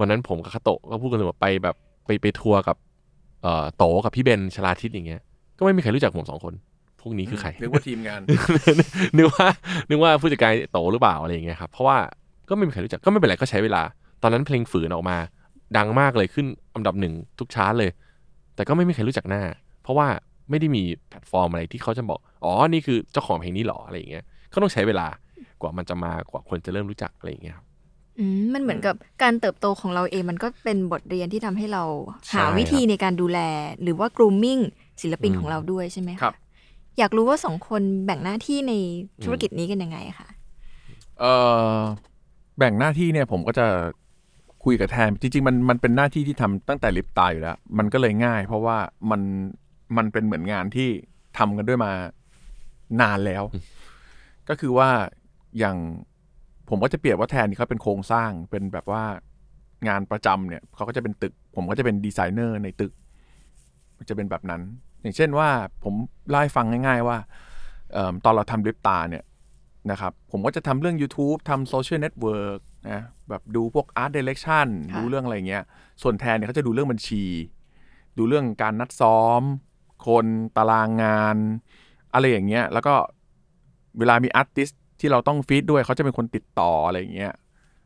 [0.00, 1.76] วันนั้นผมกับคัตโตะก็พูดกันเสมอไปแบบ
[2.06, 2.76] ไปไปทัวร์กับ
[3.42, 5.20] เอ่อโตกับพี่เบนชลาทิศอย่างเงี้ย
[5.58, 6.54] ก็ไม่มีใครรู้จักผมสองคน
[7.00, 8.20] พวกนี้คือใครนึกว่าทีมงาน
[9.16, 9.48] นึกว่า
[9.90, 11.96] นึกว่าผู้จัดการโตหรือเปล่าอะไรอย่างเงี้ยครับเพราะว่า
[12.48, 13.82] ก็ไม่มีใครรู้จักก็ไม่เป็นไรก็ใช้เวลา
[14.22, 15.16] ตอนนั้นเพลงฝืนออกมา
[15.76, 17.90] ดังมากเลยขึ้นอันดับหนึ่งทุกชาร์ตเลย
[18.54, 19.42] แต่ก็ไม่มีใครรู้จักหน้า
[19.82, 20.06] เพราะว่า
[20.50, 25.06] ไม่ได้มีแพลตฟอร์มอะไรที่เขาจะบอก อ๋อ นี่คือเจ้าของเพลงนี้หรออะไรอย่างเงี้ย ก็ต้องใช้เวลา
[25.60, 27.66] กว่ามันจะมากว่าคนจะเริ่มรู้จักอะไรอย่างเงี้ยครับ
[28.18, 31.84] อืมมันเหมือนกับการเติบโตของเราเองมันก็เป็นบทเรียนที่ทำให้เรา
[32.28, 33.38] ใช่หาวิธีในการดูแล
[33.82, 34.62] หรือว่า grooming
[35.02, 36.34] ศิลปินอืมของเราด้วยใช่ไหมะครับ
[36.98, 38.72] อยากรู้ว่าสองคนแบ่งหน้าที่ใน
[39.24, 40.28] ธุรกิจนี้กันยังไงอะคะ
[41.20, 41.24] เอ
[41.76, 41.78] อ
[42.58, 43.66] แบ่งหน้าที่เนี่ยผมก็จะ
[44.64, 48.78] คุยกับแทน จริง ๆ มันมันเป็นหน้าที่ที่ทำตั้งแต่ลิปตายอยู่แล้ว มันก็เลยง่าย เพราะว่า
[49.10, 49.20] มัน
[49.96, 50.88] มันเป็นเหมือนงานที่
[51.38, 51.92] ทำกันด้วยมา
[53.00, 53.42] นานแล้ว
[54.48, 54.90] ก็คือว่า
[55.58, 55.76] อย่าง
[56.68, 59.02] ผมก็จะเปรียบว่าแทนนี่เขาเป็นโครงสร้างเป็นแบบว่า
[59.88, 62.92] งานประจำเนี่ยเขาก็จะเป็นตึก ผมก็จะเป็นดีไซเนอร์ในตึก
[64.08, 64.62] จะเป็นแบบนั้น
[65.02, 65.48] อย่างเช่นว่า
[65.84, 65.94] ผม
[66.28, 67.18] เล่าให้ฟังง่าย ๆ ว่า
[67.92, 69.24] เอิ่มตอนเราทำลิปตาเนี่ย
[69.90, 75.62] นะครับ ผมก็จะทำเรื่อง YouTube ทำ social network นะแบบดูพวก Art Direction ค่ะ ดูเรื่องอะไรเงี้ย
[76.02, 77.24] ส่วนแทนเนี่ยเขาจะดูเรื่องบัญชี
[78.18, 79.42] ดูเรื่องการนัดซ้อม
[80.06, 81.36] คนตารางงาน
[82.14, 82.94] อะไรอย่างเงี้ย แล้วก็
[83.98, 84.68] เวลามีอาร์ติส
[85.00, 87.34] ที่เราต้องฟีดด้วยเขาจะเป็นคนติดต่ออะไรอย่างเงี้ย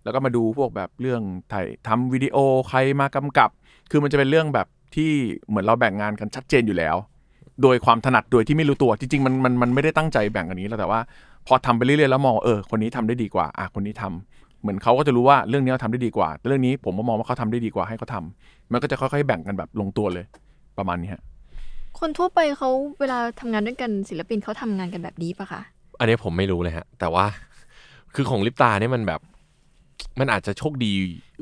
[0.04, 1.22] แล้วก็มาดูพวกแบบเรื่อง
[1.52, 2.36] ถ่ายทำวิดีโอ
[2.68, 3.50] ใครมากำกับ
[3.90, 5.10] คือมันจะเป็นเรื่องแบบที่
[5.48, 6.96] เหมือนเราแบ่งงานกันชัดเจนอยู่แล้ว
[7.62, 11.00] โดยความถนัดโดยที่ไม่รู้ตัวจริงๆมันมันมันไม่ได้ตั้งใจแบ่งกันนี้แล้วแต่ว่า
[11.46, 14.33] พอทำไปเรื่อยๆแล้วมองว่าเออคนนี้ทำได้ดีกว่าอะคนนี้ทำ
[14.64, 20.24] เหมือนเขาก็จะรู้ว่าเรื่องนี้เขาทำได้ดีกว่าแต่เรื่องนี้ผมก็มองว่าเขาทำได้ดีกว่าให้เขาทำมันก็จะค่อยๆแบ่งกันแบบลงตัวเลย
[20.78, 21.22] ประมาณนี้ฮะ
[21.98, 22.68] คนทั่วไปเขา
[23.00, 25.60] เวลาทำงานด้วยกันศิลปินเขาทำงานกันแบบนี้ปะคะ
[25.98, 27.26] อันนี้ผมไม่รู้เลยฮะ แต่ว่า
[28.14, 29.20] คือของลิปตาเนี่ยมันแบบ
[30.20, 30.92] มันอาจจะโชคดี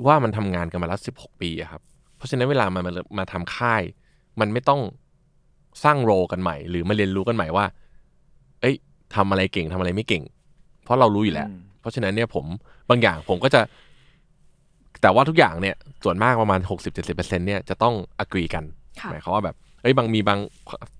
[0.06, 1.82] ว่ามันทำงานกันมาแล้วสิบหกปีอะครับ
[2.16, 3.82] เพราะฉะนั้นเวลามันมามาทำค่าย
[4.40, 4.80] มันไม่ต้อง
[5.84, 7.64] สร้างโรลกันใหม่ หรือมาเรียนรู้กันใหม่ว่า
[8.60, 8.76] เอ้ย
[9.14, 10.22] ทำอะไรเก่งทำอะไรไม่เก่ง
[10.84, 12.44] เพราะเรารู้อยู่แล้วอืม เพราะฉะนั้นเนี่ยผม
[12.90, 13.60] บางอย่างผมก็จะ
[15.02, 18.64] แต่ว่าทุกอย่างเนี่ยส่วนมากประมาณหกสิบเจ็ดสิบเปอร์เซ็นเนี่ยจะต้องอกรีกัน
[19.00, 20.38] ค่ะ หมายความว่าแบบเอ้ยบางมีบาง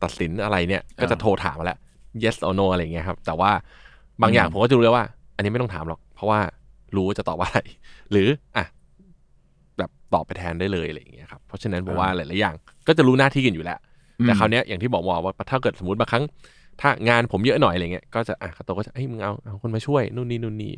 [0.03, 1.79] ตัดสินอะไรเนี่ยก็จะโทรถามมาแล้ว
[2.23, 3.51] yes or no อะไรอย่างเงี้ยครับ แต่ว่า
[4.23, 6.41] บางอย่างผมก็จะรู้แล้วว่า อันนี้ไม่ต้องถามหรอก เพราะว่า
[6.97, 7.61] รู้ว่าจะตอบว่าอะไร
[8.11, 8.65] หรืออะ
[9.79, 12.55] แบบตอบไปแทนได้เลยอะไรอย่างเงี้ยครับเพราะฉะนั้นผมว่าหลายๆอย่าง
[12.89, 13.79] ก็จะรู้หน้าที่กันอยู่แล้ว
[14.25, 16.25] แต่คราวเนี้ยอย่างที่บอกว่าถ้าเกิดสมมติบางครั้ง
[16.81, 20.73] ถ้างานผมเยอะหน่อยอะไรเงี้ยก็จะอะเขาโตก็จะเฮ้ยมึงเอาเอาคนมาช่วยนู่นนี่นู่นนี่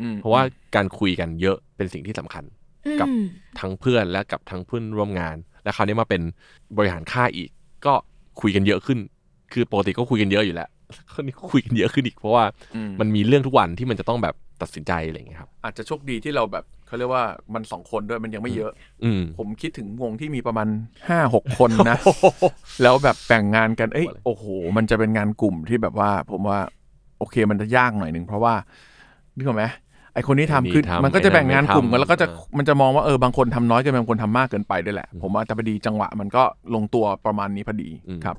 [0.00, 0.42] อืมเพราะว่า
[0.74, 2.44] การคุยกันเยอะเป็นสิ่งที่สำคัญ
[3.00, 3.24] กับอืม
[3.60, 6.22] ทั้งเพื่อนและกับทั้งเพื่อนร่วมงาน และคราวนี้มาเป็น
[6.76, 7.50] บริหารค่ายอีก
[7.86, 7.94] ก็
[8.40, 8.98] คุยกันเยอะขึ้น
[9.52, 10.68] คือปกติก็คุยกันเยอะอยู่แล้ว
[11.12, 18.72] คราวนี้คุยกันเยอะขึ้นอีก เพราะว่าอืมมันมีเรื่องทุกวันที่มันจะต้องแบบ ตัดสินใจอะไรอย่างเงี้ยครับอาจจะโชคดีที่เราแบบเขาเรียกว่ามันสองคนด้วยมันยังไม่เยอะ
[19.04, 20.68] อืม ผมคิดถึงวงที่มีประมาณ
[21.08, 21.96] ห้าหกคนนะ
[22.82, 24.44] แล้วแบบแบ่งงานกันเอ้ยโอ้โห
[24.76, 26.58] มันจะเป็นงานกลุ่มที่แบบว่า ผมว่า
[27.18, 28.54] โอเคมันจะยากหน่อยหนึ่งเพราะว่า
[29.36, 29.64] นึกออกไหม
[30.14, 36.42] ไอคนนี้ทำไอ้นี่คือทำมันก็จะแบ่งงานกลุ่มไอ้นั่กันนไม่แล้วก็จะทำมันจะมองว่าเออบางคนทำน้อยเกินไปบางคนทำมากเกินไปด้วยแหละ ผมว่าแต่พอดีจังหวะมันก็
[36.74, 38.36] ลงตัวประมาณนี้พอดีอืมครับ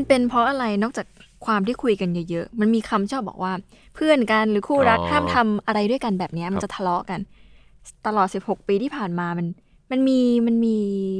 [0.00, 1.06] มันเป็นเพราะอะไรนอกจาก
[1.46, 3.52] ความที่คุยกันเยอะๆ มันมีคำชอบบอกว่า
[3.94, 7.20] เพื่อนกันหรือคู่รักอ๋อห้ามทำอะไรด้วยกันแบบเนี้ยมันครับจะทะเลาะกัน
[8.06, 9.46] ตลอด 16 ปีที่ผ่านมามัน
[9.90, 10.76] มันมีมันมี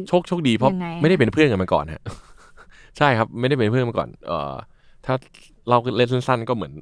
[0.08, 2.02] โชคโชคดีเพราะยังไงอะไม่ได้เป็นเพื่อนกันมาก่อนฮะ
[2.98, 4.54] ใช่ครับไม่ได้เป็นเพื่อนมาก่อน เอ่อ
[5.06, 5.14] ถ้า
[5.68, 6.72] เราเล่นสั้นๆก็เหมือน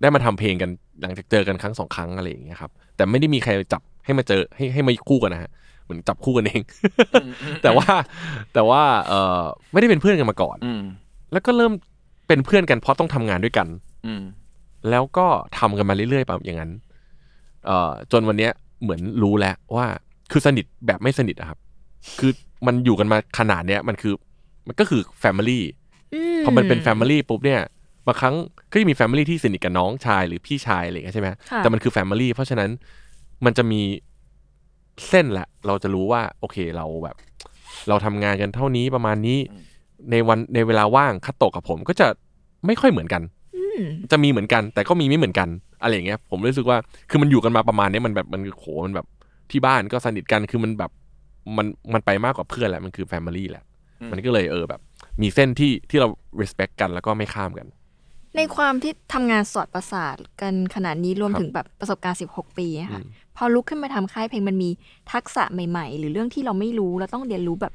[0.00, 5.50] ได้มาทำเพลงกันหลังจากเจอกันครั้งสองครั้งอะไรอย่างเงี้ยครับ แต่ไม่ได้มีใครจับให้มาเจอให้ให้มาคู่กันนะฮะ
[5.84, 6.62] เหมือนจับคู่กันเอง
[7.62, 7.86] แต่ว่า
[8.54, 9.42] แต่ว่าเอ่อ
[9.72, 10.82] ไม่ได้เป็นเพื่อนกันมาก่อนอืม
[11.32, 11.72] แล้วก็เริ่ม
[12.26, 13.66] เป็นเพื่อนกันเพราะต้องทำงานด้วยกัน
[14.06, 14.22] อืม
[14.90, 15.26] แล้วก็
[15.58, 16.70] ทำกันมาเรื่อยๆแบบอย่างนั้น
[17.66, 19.86] เอ่อจนวันเนี้ยเหมือนรู้แล้วว่า
[20.32, 21.58] คือสนิทแบบไม่สนิทอะครับ
[22.18, 22.32] คือ
[22.66, 24.14] มันอยู่กันมาขนาดเนี้ยมันคือ
[24.66, 25.64] มันก็คือ family
[26.44, 27.60] พอมันเป็น family ปุ๊บเนี่ย
[28.06, 28.34] บางครั้ง
[28.72, 32.70] ก็จะมี family ที่สนิทกับน้องชายหรือพี่ชายอะไรอย่างเงี้ยใช่ไหมค่ะแต่มันคือ family เพราะฉะนั้น
[33.44, 33.80] มันจะมี
[35.08, 37.16] เส้นแหละ เราจะรู้ว่า โอเคเราแบบ
[37.88, 39.38] เราทำงานกันเท่านี้ประมาณนี้
[40.10, 42.06] ในวันในเวลาว่างคัตโตะกับผมก็จะ
[42.66, 43.22] ไม่ค่อยเหมือนกัน
[43.56, 43.80] อืม
[44.12, 45.48] จะมีเหมือนกัน แต่ก็มีไม่เหมือนกัน
[45.82, 46.78] อะไรอย่างเงี้ย ผมรู้สึกว่า
[47.10, 49.06] คือมันอยู่กันมาประมาณเนี้ยมันแบบมันโหมันแบบ
[49.50, 50.90] ที่บ้านก็สนิทกันคือมันแบบ
[51.56, 53.64] มันมันไปมากกว่าเพื่อนแหละมันคือแฟมิลี่แหละ
[54.00, 54.80] อืมมันก็เลยเออแบบ
[55.22, 56.08] มีเส้นที่ที่เรา
[56.40, 57.66] respect กันแล้วก็ไม่ข้ามกัน
[58.36, 64.70] ในความที่ทำงานสอดประสาทกันขนาดนี้รวมครับถึงแบบประสบการณ์ 16 ปีอะค่ะอืมพอลุกขึ้นมาทำค่ายเพลงมันมี
[65.12, 67.74] ทักษะใหม่ ๆ หรือเรื่องที่เราไม่รู้แล้วต้องเรียนรู้แบบ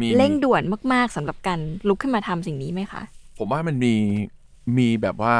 [0.00, 3.02] มีเร่งด่วนมากๆสำหรับการลุกขึ้นมาทำสิ่งนี้ไหมคะ
[3.38, 3.94] ผมว่ามันมี
[4.78, 5.34] มีแบบว่า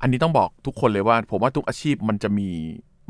[0.00, 2.48] อันนี้ต้องบอกทุกคนเลยว่า ผมว่าทุกอาชีพมันจะมี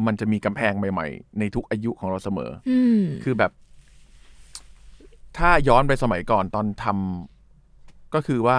[0.07, 3.53] มันจะมีกำแพงใหม่ๆ ในทุกอายุของเราเสมออืมคือแบบ
[5.39, 8.59] ถ้าย้อนไปสมัยก่อนตอนทำก็คือว่า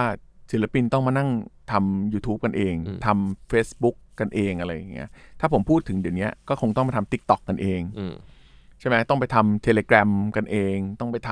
[0.52, 1.30] ศิลปินต้องมานั่ง
[1.72, 5.08] ทำ YouTube กันเองอืมทำ Facebook กันเองอะไรอย่างเงี้ย
[5.40, 8.14] ถ้าผมพูดถึงเดี๋ยวนี้ก็คงต้องมาทำ t ิ k t o k กันเองอืม
[8.80, 11.30] ใช่ไหมต้องไปทำเทเล g r a m กันเอง ต้องไปท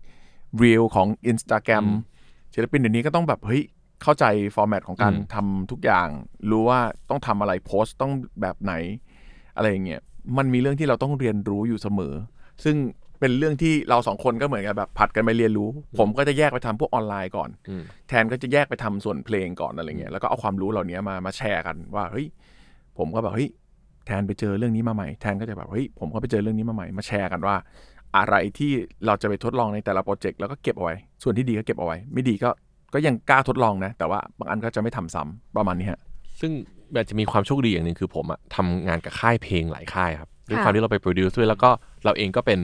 [0.00, 2.10] ำ Reel ของ Instagram อืม
[2.54, 3.62] ศิลปินเดี๋ยวนี้ก็ต้องแบบเฮ้ย
[4.02, 6.08] เข้าใจฟอร์แมตของการอืมทำทุกอย่าง
[6.50, 8.74] รู้ว่าต้องทำอะไรโพสต์ต้องแบบไหน
[9.56, 10.00] อะไรอย่างเงี้ย
[10.38, 12.14] มันมีเรื่องที่เราต้องเรียนรู้อยู่เสมอ
[12.64, 12.76] ซึ่ง
[13.20, 15.68] เป็นเรื่องที่เราสองคนก็เหมือนกับแบบผัดกันไปเรียนรู้
[15.98, 22.26] ผมก็จะแยกไปทำพวกออนไลน์ก่อนอืมแทนก็จะแยกไปทำส่วนเพลงก่อนอะไรเงี้ยแล้วก็เอาความรู้เหล่านี้มามาแชร์กันว่าเฮ้ย
[22.98, 23.48] ผมก็แบบเฮ้ย
[24.06, 27.56] แทนไปเจอเรื่องนี้มาใหม่แทนก็จะแบบเฮ้ยผมก็ไปเจอเรื่องนี้มาใหม่มาแชร์กันว่า
[28.16, 28.72] อะไรที่
[29.06, 32.50] เราจะไปทดลองในแต่ละโปรเจกต์แล้วก็เก็บเอาไว้ ส่วนที่ดีก็เก็บเอาไว้ ไม่ดีก็
[32.94, 36.00] ก็ยังกล้าทดลองนะ แต่ว่าบางอันก็จะไม่ทำซ้ำประมาณนี้ฮะ
[36.40, 36.52] ซึ่ง
[36.94, 41.70] อาจจะมีความโชคดีอย่างหนึ่งคือผมอะทำงานกับค่ายเพลงหลายค่ายครับด้วยค่ะความที่เราไป produce ด้วยแล้วก็
[42.04, 42.58] เราเองก็เป็น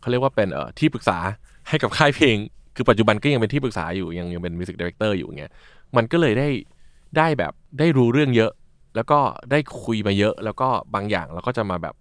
[0.00, 1.18] เขาเรียกว่าเป็นเอ่อที่ปรึกษา
[1.68, 2.36] ให้กับค่ายเพลง
[2.76, 5.52] คือปัจจุบันก็ยังเป็นที่ปรึกษาอยู่ยังยังเป็น music director อยู่เงี้ย
[5.96, 6.48] มันก็เลยได้
[7.18, 8.50] ได้แบบได้รู้เรื่องเยอะ
[8.96, 9.18] แล้วก็
[9.50, 11.94] ได้คุยมาเยอะ แล้วก็บางอย่างเราก็จะมาแบบ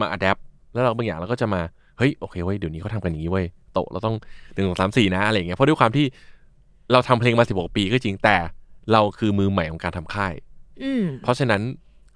[0.00, 0.38] มาอัดแอป
[0.72, 1.60] แล้วเราบางอย่างเราก็จะมา
[1.98, 4.16] เฮ้ยโอเคเว้ยเดี๋ยวนี้เขาทำกันอย่างนี้เว้ยโตะเราต้อง
[4.54, 6.06] หนึ่งสองสามสี่นะอะไรอย่างเงี้ยเพราะด้วยความที่
[6.92, 8.36] เราทำเพลงมาสิบหกปีก็จริงแต่
[8.92, 10.34] เราคือมือใหม่ของการทำค่าย
[10.82, 11.62] อืมเพราะฉะนั้น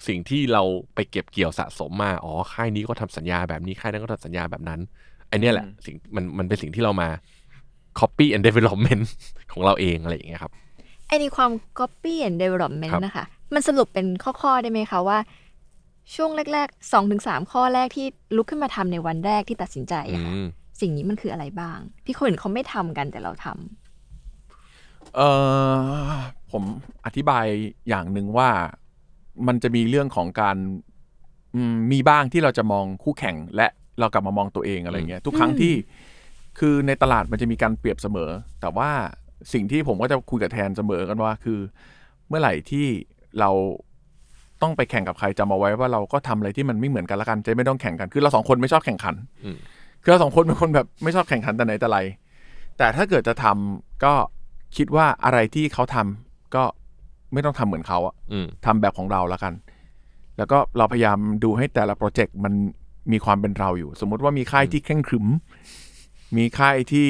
[0.06, 0.62] สิ่งที่เรา
[0.94, 4.80] ไปเก็บเกี่ยวสะสมมาอ๋อค่ายนี้ก็ทำสัญญาแบบนี้ค่ายนั้นก็ทำสัญญาแบบนั้น
[5.30, 7.08] อันเนี้ยแหละอืมสิ่งมันมันเป็นสิ่งที่เรามา
[8.00, 9.04] copy and development
[9.52, 10.52] ของเราเองอะไรอย่างเงี้ยครับ
[11.06, 15.18] ไอ้ในความ copy and development ครับนะคะ มันสรุปเป็นข้อๆได้ไหมคะว่า
[16.14, 20.46] ช่วงแรกๆสองถึงสามข้อแรกที่ลุกขึ้นมาทำในวันแรกที่ตัดสินใจอือะค่ะม
[20.80, 25.20] สิ่งนี้มันคืออะไรบ้าง ที่คนอื่นเขาไม่ทำกันแต่เราทำเอ
[26.08, 26.14] อ
[26.52, 26.62] ผม
[27.04, 27.44] อธิบาย
[27.88, 28.48] อย่างหนึ่งว่า
[29.46, 30.56] มันจะมีเรื่องของการ
[31.54, 33.66] อืมมีบ้างที่เราจะมองคู่แข่ง และ
[34.00, 35.74] เรากลับมามองตัวเองอะไรเงี้ยทุกครั้งที่
[36.58, 38.90] คือในตลาดมันจะมีการเปรียบเสมอ แต่ว่า
[39.52, 41.58] สิ่งที่ผมก็จะคุยกับแทนเสมอกันว่าคือ
[42.28, 42.86] เมื่อไหร่ที่
[43.40, 43.50] เรา
[44.62, 49.56] ต้องไปแข่งกับใครจำเอาไว้ว่าเราก็ทำอะไรที่มันไม่เหมือนกันละกันจะไม่ต้องแข่งกันคือเราสองคนไม่ชอบแข่งขันอืม
[50.02, 51.98] คือเราสองคนเป็นคนแบบไม่ชอบแข่งขันแต่ไหนแต่ไร
[52.78, 54.14] แต่ถ้าเกิดจะทำก็
[54.76, 56.64] คิดว่าอะไรที่เขาทำก็
[57.32, 59.54] ไม่ต้องทำเหมือนเขาอะอืมทำแบบของเราแล้วกัน
[60.38, 62.54] แล้วก็เราพยายามดูให้แต่ละโปรเจกต์มัน
[63.12, 65.26] มีความเป็นเราอยู่ สมมุติว่ามีค่ายที่เคร่งขรึม
[66.36, 67.08] มีค่ายที่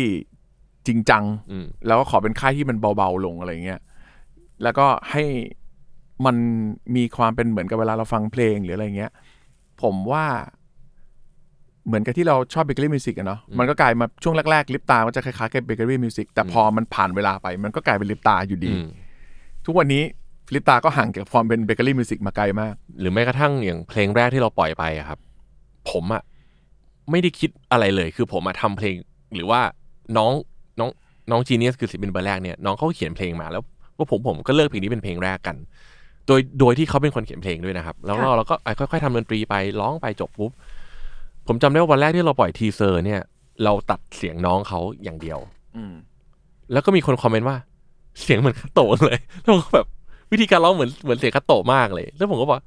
[0.86, 3.80] จริงจัง อืม แล้วก็ขอเป็นค่ายที่มันเบาๆลงอะไรเงี้ย
[4.62, 5.24] แล้วก็ให้
[6.26, 6.36] มัน
[6.96, 9.12] มีความเป็นเหมือนกับเวลาเราฟังเพลงหรืออะไรเงี้ย
[9.82, 10.24] ผมว่า
[11.86, 18.86] เหมือนกับที่เราชอบเบเกอรี่มิวสิกอะเนาะ มันก็กลายมาช่วงแรกๆลิปตา มันจะคล้ายๆกับเบเกอรี่มิวสิกแต่พอมันผ่านเวลาไป มันก็กลายเป็นลิปตาอยู่ดี อืม
[19.66, 20.02] ทุกวันนี้
[20.54, 25.18] ลิปตาก็ห่างจากความเป็นเบเกอรี่มิวสิกมาไกลมาก หรือแม้กระทั่งอย่างเพลงแรกที่เราปล่อยไปอะครับ
[25.90, 26.22] ผมอะ
[27.10, 28.96] ไม่ได้คิดอะไรเลย คือผมอะทำเพลง
[29.34, 29.60] หรือว่า
[30.16, 30.32] น้อง
[30.78, 30.90] น้อง
[31.30, 33.62] น้องจีเนียสคือศิลปินเบอร์แรกเนี่ยน้องเขาเขียนเพลงมาแล้ว
[33.98, 35.56] ก็ผมผมก็เลือกเพลงนี้เป็นเพลงแรกกัน
[36.26, 40.50] โดยโดยที่เขาเป็นคนเขียนเพลงด้วยนะครับ แล้วก็ค่ะเราก็ค่อยๆทำดนตรีไปร้องไปจบปุ๊บ
[41.46, 43.20] ผมจำได้ว่าวันแรกที่เราปล่อยทีเซอร์เนี่ย
[43.64, 45.38] เราตัดเสียงน้องเขาอย่างเดียว
[45.76, 45.94] อืม
[46.72, 47.56] แล้วก็มีคนคอมเมนต์ว่า
[48.20, 49.86] เสียงเหมือนคาโตะเลยแล้วผมก็แบบ
[50.32, 52.58] วิธีการร้องเหมือนเหมือนเสียงคาโตะมากเลย แล้วผมก็บอก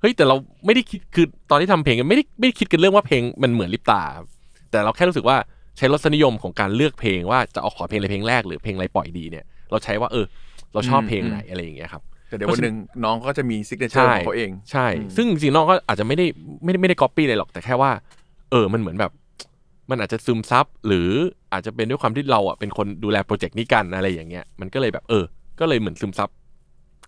[0.00, 4.26] เฮ้ยแต่เราไม่ได้คิดคือตอนที่ทำเพลงกันไม่ได้ไม่ได้คิดกันเรื่องว่าเพลงมันเหมือนลิปตาครับ
[4.70, 5.36] แต่เราแค่รู้สึกว่า
[5.76, 10.26] ใช้รสนิยมของการเลือกเพลงว่าจะเอาขอเพลงอะไรเพลงแรกหรือเพลงอะไรปล่อยดีเนี่ย เราใช้ว่าเออ
[10.72, 16.26] เราชอบเพลงไหนอะไรอย่างเงี้ยครับแต่เดี๋ยววันหนึ่งน้องก็จะมี signature ของเขาเองใช่อืมซึ่งจริงๆน้องก็อาจจะไม่ได้
[16.64, 17.90] ไม่ได้ไม่ได้ก๊อปปี้เลยหรอกแต่แค่ว่า
[18.50, 19.12] เออมันเหมือนแบบ
[19.90, 21.08] มันอาจจะซึมซับหรือ
[21.52, 25.24] อาจจะเป็นด้วยความที่เราอะเป็นคนดูแลโปรเจกต์นี้กันอะไรอย่างเงี้ยมันก็เลยแบบเออ
[25.60, 26.28] ก็เลยเหมือนซึมซับ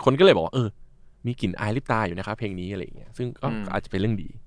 [0.04, 0.68] คนก็เลยบอกว่าเออ
[1.26, 4.43] มีกลิ่นอายลิปตาอยู่นะครับเพลงนี้อะไรอย่างเงี้ยซึ่งก็อืมอาจจะเป็นเรื่องดีครับ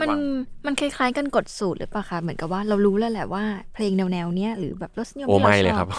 [0.00, 0.20] มันระวัง
[0.66, 5.92] มันคล้ายๆกันกดสูตรหรือเปล่าคะเหมือนกับว่าเรารู้แล้วแหละว่าเพลงแนวๆเนี้ยหรือแบบรสนิยมโอ้ที่เราไม่เลยชคอรับบ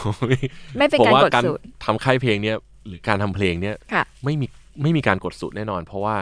[0.78, 2.56] ไม่เป็นผมการว่ากดการสูตรทำค่ายเพลงเนี้ย
[2.88, 4.46] หรือการทำเพลงเนี้ยค่ะไม่มี
[4.82, 6.18] ไม่มีการกดสูตรแน่นอน เพราะว่า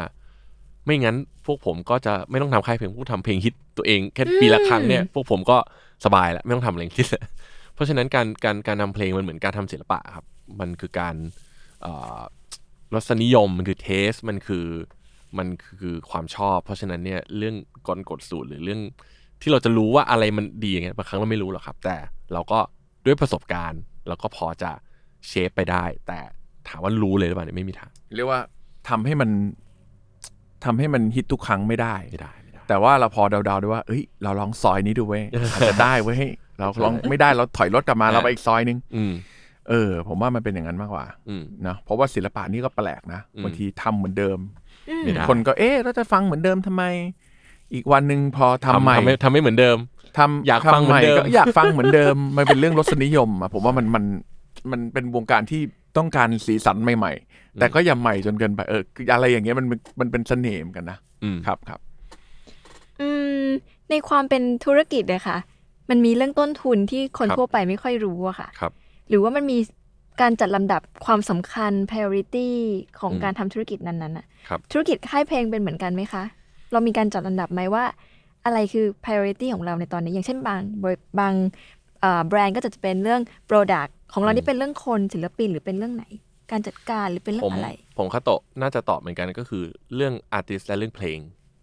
[0.86, 5.58] ไม่งั้นพวกผมก็จะไม่ต้องทำค่ายเพลงพวกทำเพลงฮิตตัวเองแค่ปีละครั้งเนี่ยพวกผมก็
[6.06, 7.24] สบายแล้วไม่ต้องทำอะไรฮิตแล้ว
[7.74, 10.26] เพราะฉะนั้นการการการทำเพลงมันเหมือนการทำศิลปะครับ
[10.60, 11.16] มันคือการ
[11.82, 12.20] เอ่อ
[12.94, 14.66] รสนิยมมันคือเทสมันคือ
[15.38, 15.48] มัน
[15.80, 17.56] คือความชอบ เพราะฉะนั้นเนี่ยเรื่อง
[17.88, 18.82] กลกฎสูตรหรือเรื่อง
[19.42, 21.98] ที่เราจะรู้ว่าอะไรมันดีอย่างเงี้ยบางครั้งเราไม่รู้หรอกครับ แต่
[22.34, 22.60] เราก็
[23.06, 24.72] ด้วยประสบการณ์เราก็พอจะ
[25.28, 26.20] เชฟไปได้ แต่
[26.68, 28.40] ถามว่ารู้เลยหรือเปล่าเนี่ยไม่มีทางเรียกว่า
[28.90, 29.30] ทำให้มัน
[30.66, 36.24] ทำให้มันฮิตทุกครั้งไม่ได้ไม่ได้ไม่ได้แต่ว่าเราพอเดาๆด้วยว่าเอ้ยเราลองซอยนี้ดูเว้ยอาจจะได้เว้ย
[36.60, 39.14] เราลองไม่ได้เราถอยรถกลับมาเราไปอีกซอยนึงอืม
[39.70, 44.63] เออ ผมว่ามันเป็นอย่างนั้นมากกว่าอืมนะเพราะว่าศิลปะนี่ก็แปลกนะอืมบางทีทำเหมือนเดิมอืม
[45.04, 46.84] ไม่ได้ คนก็เอ๊ะเราจะฟังเหมือนเดิมทำไม
[47.74, 49.78] อีกวันหนึ่งพอทำใหม่ ทำไม่ทำไม่เหมือนเดิม
[50.18, 54.04] ทำอยากฟังทำใหม่เหมือนเดิม ก็อยากฟังเหมือนเดิม มันเป็นเรื่องรสนิยมอะผมว่ามันมัน
[54.72, 55.62] มันเป็นวงการที่
[55.98, 59.66] ต้องการสีสันใหม่ ๆ แต่ก็อย่าใหม่จนเกินไปเออคืออะไรอย่างเงี้ยมัน
[60.00, 61.80] มันเป็นเสน่ห์เหมือนกันนะอืมครับครับ
[63.02, 63.10] อื
[63.44, 63.46] ม
[63.90, 65.38] ในความเป็นธุรกิจเลยค่ะ
[65.90, 68.72] มันมีเรื่องต้นทุนที่คนทั่วไปไม่ค่อยรู้อะค่ะ ครับ
[69.10, 69.58] หรือว่ามันมี
[70.22, 72.50] การจัดลำดับความสำคัญ priority
[73.00, 76.24] ของการทำธุรกิจนั้นๆอะครับ ธุรกิจค่ายเพลงเป็นเหมือนกันไหมคะ
[76.72, 77.84] เรามีการจัดลำดับไหมว่า
[78.46, 81.34] อะไรคือ priority ของเราในตอนนี้ อย่างเช่นบางบริบาง
[82.02, 86.06] เอ่อแบรนด์ก็จะเป็นเรื่อง product ของเรานี่เป็นเรื่องคนศิลปินหรือเป็นเรื่องไหน
[86.52, 89.64] การจัดการหรือเป็นเรื่ผอมงอะไร ผมคาโตะน่าจะตอบเหมือนกันก็คือ
[89.96, 91.20] เรื่องอาร์ติสและเรื่องเพลง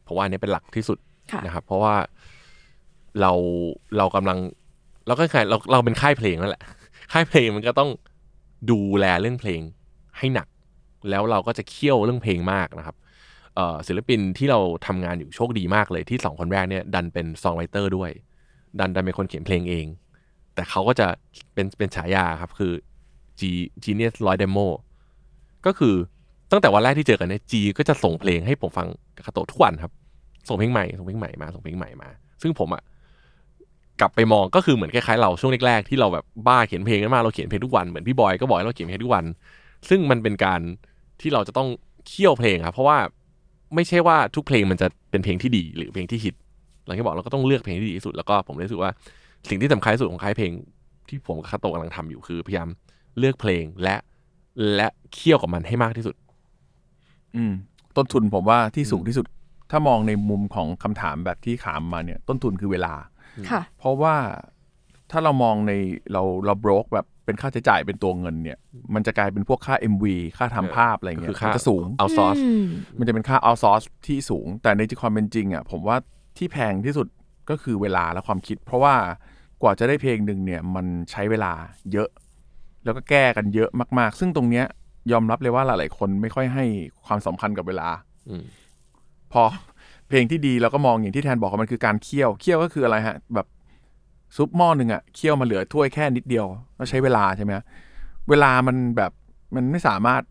[0.07, 0.99] ผมว่าอันนี้เป็นหลักที่สุด
[1.33, 1.95] ค่ะ นะครับเพราะว่า
[3.21, 3.33] เรา
[3.97, 4.39] เรากำลัง
[5.07, 6.63] เราก็คล้ายเราเราเป็นค่ายเพลงนั่นแหละ
[7.13, 7.91] ค่ายเพลงมันก็ต้อง
[8.71, 9.61] ดูแลเรื่องเพลง
[10.19, 10.49] ให้หนัก
[11.11, 12.97] แล้วเราก็จะเคี่ยวเรื่องเพลงมากนะครับ
[13.55, 18.11] เอ่อศิลปินที่เราทำงานอยู่โชคดีมากเลยที่สองคนแรกเนี่ยดันเป็นซองไรเตอร์ด้วย
[18.81, 19.87] ดันดันเป็นคนเขียนเพลงเอง
[20.55, 21.07] แต่เขาก็จะ
[21.55, 22.73] เป็นเป็นฉายาครับคือ
[23.41, 23.43] G
[23.85, 24.59] Genius ร้อยเดโม
[25.67, 25.95] ก็คือ
[26.51, 29.93] ตั้งแต่วันแรกที่เจอกันเนี่ยจีก็จะส่งเพลงให้ผมฟังกับคาโตะทุกวันครับ
[30.49, 32.09] ส่งเพลงใหม่ส่งเพลงใหม่มาส่งเพลงใหม่มา
[32.43, 32.83] ซึ่งผมอะ
[34.01, 39.25] กลับไปมองก็คือเหมือนคล้ายๆเราช่วงแรกๆที่เราแบบบ้าเขียนเพลงกันมากเราเขียนเพลงทุกวันเหมือนพี่บอยก็บอกให้เราเขียนเพลงทุกวัน
[39.89, 40.61] ซึ่งมันเป็นการ
[41.21, 41.69] ที่เราจะต้อง
[42.09, 42.99] เคี่ยวเพลงครับเพราะว่า
[43.75, 46.35] ไม่ใช่ว่าทุกเพลงมันจะเป็นเพลงที่ดีหรือเพลงที่ฮิต
[46.87, 48.91] หลังที่บอกเราก็ต้องเลือกเพลงที่ดีที่สุดแล้วก็ผมรู้สึกว่า
[49.49, 50.53] สิ่งที่สำคัญที่สุดของค่ายเพลง
[51.09, 52.69] ที่ผมกับคาโตกำลังทำอยู่คือพยายาม
[53.19, 53.97] เลือกเพลงและ
[54.77, 56.15] และเคี่ยวกับมันให้มากที่สุด
[57.37, 57.53] อืม
[57.97, 59.27] ต้นทุนผมว่าที่สูงที่สุด
[59.71, 62.95] ถ้ามองในมุมของคำถามแบบที่ถามมาเนี่ย ต้นทุนคือเวลา
[63.79, 64.15] เพราะว่า
[65.11, 65.73] ถ้าเรามองใน
[66.13, 68.59] เราเราบรกแบบเป็นค่าใช้จ่ายเป็นตัวเงินเนี่ย
[68.95, 70.05] มันจะกลายเป็นพวกค่า MV
[70.39, 75.97] ค่าทำภาพอะไรเงี้คืยอค่ามันจะสูงเอาซอสอืมมันจะเป็นค่าเอาซอร์สที่สูง แต่ในความเป็นจริงอะผมว่า
[76.39, 77.07] ที่แพงที่สุด
[77.51, 78.95] ก็คือเวลาและความคิด เพราะว่า
[79.63, 81.53] กว่าจะได้เพลงหนึ่งเนี่ยมันใช้เวลา
[81.93, 82.09] เยอะ
[82.85, 84.67] แล้วก็แก้กันเยอะมากๆ ซึ่งตรงเนี้ย
[85.13, 86.65] ยอมรับเลยว่าหลายๆคนไม่ค่อยให้
[87.07, 87.89] ความสำคัญกับเวลา
[88.29, 88.45] อืม
[89.33, 89.43] พอ
[90.11, 93.47] เพลงที่ดีเราก็มองอย่างที่แทนบอกว่ามันคือการเคี่ยวเคี่ยวก็คืออะไรฮะ แบบ
[94.37, 96.47] ซุปหม้อหนึ่งอะเคี่ยวมาเหลือถ้วยแค่นิดเดียว
[96.77, 97.65] แล้วใช้เวลาใช่ไหมฮะ
[98.29, 99.13] เวลามันแบบ
[99.55, 100.23] มันไม่สามารถ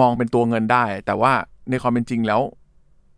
[0.00, 1.32] มองเป็นตัวเงินได้ แต่ว่า
[1.70, 2.40] ในความเป็นจริงแล้ว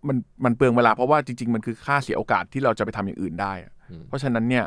[0.09, 4.65] มันมันเปลืองเวลาเพราะว่าจริง ๆ มันคือค่าเสียโอกาสที่เราจะไปทำอย่างอื่นได้อะอืมเพราะฉะนั้นเนี่ย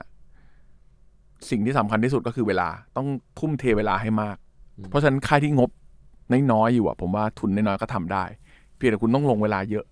[1.49, 3.07] สิ่งที่สำคัญที่สุดก็คือเวลาต้อง
[3.39, 4.37] ทุ่มเทเวลาให้มาก
[4.89, 5.69] เพราะฉะนั้นค่ายที่งบ
[6.51, 8.23] น้อยๆอยู่อะผมว่าทุนน้อยๆก็ทำได้
[8.75, 9.85] เพียงแต่คุณต้องลงเวลาเยอะ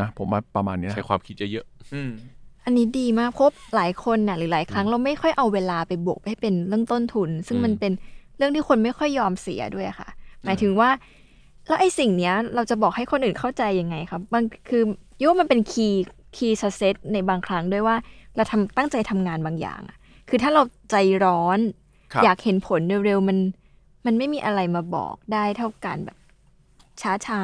[0.00, 1.66] นะผมว่าประมาณเนี้ยนะใช้ความคิดเยอะ
[2.64, 7.92] อันนี้ดีมากเพราะหลายคนน่ะหรือหลายครั้งเราไม่ค่อยเอาเวลาไปบวกให้เป็นเรื่องต้นทุน ซึ่งมันเป็น
[8.36, 10.08] เรื่องที่คนไม่ค่อยยอมเสียด้วยอะค่ะ
[10.44, 10.90] หมายถึงว่า
[11.66, 14.82] แล้วไอ้สิ่งเนี้ยเราจะบอกให้คนอื่นเข้าใจยังไงครับมันคือ
[15.20, 16.04] ยุว่ามันเป็นคีย์
[16.36, 17.96] คีย์เซตในบางครั้งด้วยว่า
[18.36, 19.96] เราทำตั้งใจทำงานบางอย่างอะ
[20.28, 21.58] คือถ้าเราใจร้อน
[22.12, 23.38] ครับอยากเห็นผลเร็วๆมัน
[24.06, 26.18] มันไม่มีอะไรมาบอกได้เท่ากันแบบ
[27.02, 27.42] ช้า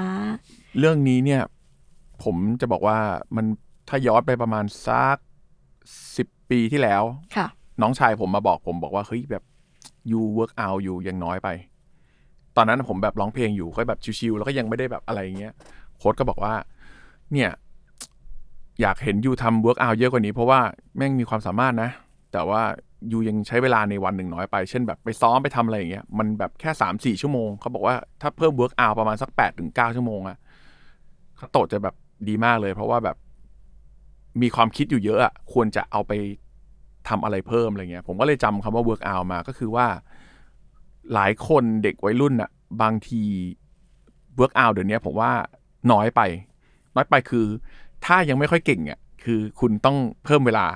[0.79, 1.43] เรื่องนี้เนี่ย
[2.25, 2.99] ผมจะบอกว่า
[3.37, 3.47] มัน
[3.89, 5.17] ถ้าย้อนไปประมาณสัก
[6.17, 7.47] สิบปีที่แล้วๆค่ะ
[7.83, 9.43] น้องชายผมมาบอกผมบอกว่าเฮ้ยแบบ
[10.11, 11.49] you work out อยู่ยังน้อยไป
[12.57, 15.53] ตอนนั้นผมแบบร้องเพลงอยู่ก็แบบชิวๆแล้วก็ยังไม่ได้แบบอะไรอย่างเงี้ย
[15.99, 16.55] โค้ดก็บอกว่า
[17.33, 17.51] เนี่ย
[18.81, 20.61] อยากเห็นยูทำ work out เยอะกว่านี้ เพราะว่า
[20.97, 21.91] แม่งมีความสามารถนะ
[22.33, 22.63] แต่ว่า
[23.13, 30.39] ยูยังใช้เวลาในวันหนึ่งน้อยไป เช่นแบบไปซ้อมไปทำอะไรอย่างเงี้ยมันแบบแค่สามสี่ชั่วโมงเขาบอกว่าถ้าเพิ่ม work out ประมาณสักแปดถึงเก้าชั่วโมงอะ
[31.37, 31.95] เขาโตะจะแบบ
[32.29, 33.17] ดีมากเลย เพราะว่าแบบ
[34.43, 36.13] มีความคิดอยู่เยอะอะควรจะเอาไป
[37.09, 39.87] ทำอะไรเพิ่มอะไรเงี้ย ผมก็เลยจำคำว่า work out มาก็คือว่า
[41.15, 42.51] หลายคนเด็กวัยรุ่นอะ
[42.83, 43.23] บางที
[44.39, 45.31] work out เดี๋ยวนี้ผมว่า
[45.93, 46.21] น้อยไป
[46.97, 47.47] น้อยไปคือ
[48.05, 50.67] ถ้ายังไม่ค่อยเก่งอะคือคุณต้องเพิ่มเวลา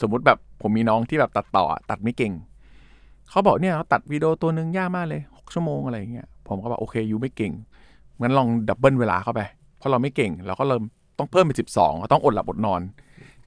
[0.00, 2.32] สมมุติแบบผมมีน้องที่แบบตัดต่อตัดไม่เก่ง
[3.30, 7.52] เขาบอกเนี่ยเขาตัดวิดีโอตัวหนึ่งยากมากเลยหกชั่วโมงอะไรเงี้ยผมก็บอกโอเคยูไม่เก่ง
[8.20, 9.40] งั้นลอง double เวลาเข้าไป
[9.78, 10.82] เพราะเราไม่เก่งเราก็เริ่ม
[11.18, 12.80] ต้องเพิ่มเป็นสิบสองต้องอดหลับอดนอน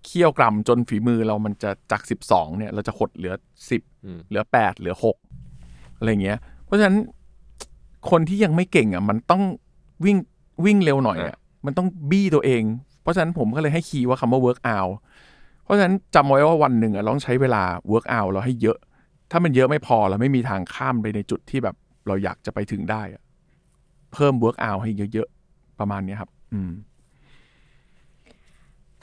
[0.06, 3.34] เคี่ยวกรำจนฝีมือเรามันจะจากสิบสองเนี่ยเราจะหดเหลือ
[3.70, 5.17] สิบอืมเหลือแปดเหลือหก
[5.98, 6.98] อะไรเงี้ย เพราะฉะนั้น
[8.10, 9.44] คนที่ยังไม่เก่งอะ มันต้อง
[10.06, 10.17] วิ่ง
[10.65, 12.63] วิ่งเร็วหน่อยอะมันต้องบี้ตัวเอง
[13.02, 14.94] เพราะฉะนั้นผมก็เลยให้ key ว่าคำว่า work out
[15.63, 18.78] เพราะฉะนั้นจำไว้ว่าวันหนึ่งอะเราต้องใช้เวลา work out เราให้เยอะ
[19.32, 21.76] ถ้ามันเยอะไม่พอเราไม่มีทางข้ามไปในจุดที่แบบ
[22.08, 23.22] เราอยากจะไปถึงได้อะ
[24.13, 25.40] เพิ่ม work out ให้เยอะๆ
[25.82, 26.72] ประมาณเนี้ยครับ อืม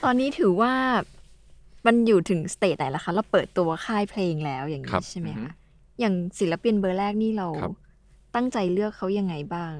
[0.03, 0.73] ตอนนี้ถือว่า
[1.85, 5.51] มันอยู่ถึงสเตจไหนแล้วคะเราเปิดตัวค่ายเพลงแล้วอย่างครันี้บใช่ไหมคะ
[5.99, 7.73] อย่างศิลปินเบอร์แรกนี่เราครับ
[8.35, 9.73] ตั้งใจเลือกเขายังไงบ้าง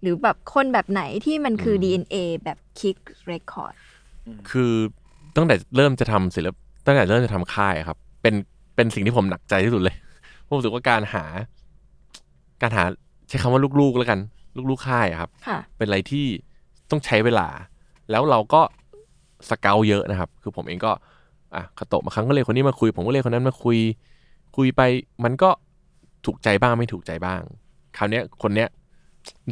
[0.00, 2.96] หรือแบบคนแบบไหนที่มันคือ DNA แบบคิก
[3.26, 3.74] เรคคอร์ด
[4.50, 4.72] คือ
[5.36, 6.54] ตั้งแต่เริ่มจะทำศิลป
[6.86, 8.34] ตั้งแต่เริ่มจะทำค่ายอะครับ เป็น
[8.74, 9.94] เป็นสิ่งที่ผมหนักใจที่สุดเลย
[10.46, 11.24] ผมรู้สึกว่าการหา
[12.62, 12.84] การหา
[13.28, 14.18] ใช้คำว่าลูกๆแล้วกัน
[14.70, 16.26] ลูกๆค่ายอะครับ ค่ะ เป็นอะไรที่
[16.90, 17.48] ต้องใช้เวลา
[18.10, 18.60] แล้วเราก็
[19.48, 20.92] scout เยอะนะครับ คือผมเองก็
[21.54, 23.78] อะคาโตะบางครั้งก็เรียกคนนี้มาคุย ผมก็เรียกคนนั้นมาคุย
[24.56, 24.82] คุยไป
[25.24, 25.50] มันก็
[26.26, 27.40] ถูกใจบ้างไม่ถูกใจบ้าง
[27.96, 28.68] คราวเนี้ยคนเนี้ย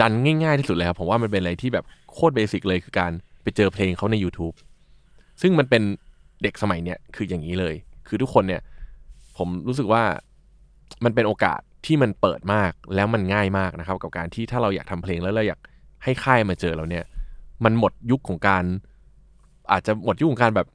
[0.01, 4.55] ดันง่ายๆที่สุดเลยครับผมว่ามันเป็นอะไรที่แบบโคตร basic เลยคือการไปเจอเพลงเขาใน YouTube
[5.41, 5.83] ซึ่งมันเป็น
[6.43, 7.75] เด็กสมัยเนี้ยคืออย่างนี้เลย
[8.09, 8.63] คือทุกคนเนี่ย
[9.37, 10.03] ผมรู้สึกว่า
[11.05, 15.61] มันเป็นโอกาส ที่มันเปิดมากแล้วมันง่ายมากนะครับ กับการที่ถ้าเราอยากทำเพลงแล้วเราอยาก
[16.05, 17.05] ให้ค่ายมาเจอเราเนี่ย
[17.65, 18.65] มันหมดยุคของการ
[19.73, 20.67] อาจจะหมดยุคของการแบบ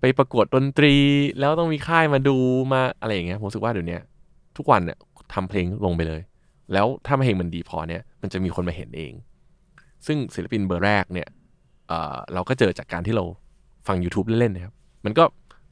[0.00, 0.94] ไปประกวดดนตรี
[1.40, 2.36] แล้วต้องมีค่ายมาดู
[2.72, 3.98] มาอะไรอย่างเงี้ยผมรู้สึกว่าเดี๋ยวนี้
[4.56, 4.98] ทุกวันเนี่ย
[5.34, 6.20] ทำเพลงลงไปเลย
[6.72, 9.12] แล้วถ้าเพลงมันดีพอเนี่ย มันจะมีคนมาเห็นเอง
[10.06, 11.28] ซึ่งศิลปินเบอร์แรกเนี่ย
[11.88, 13.24] เราก็เจอจากการที่เรา
[13.86, 15.24] ฟัง YouTube เล่นๆนะครับ มันก็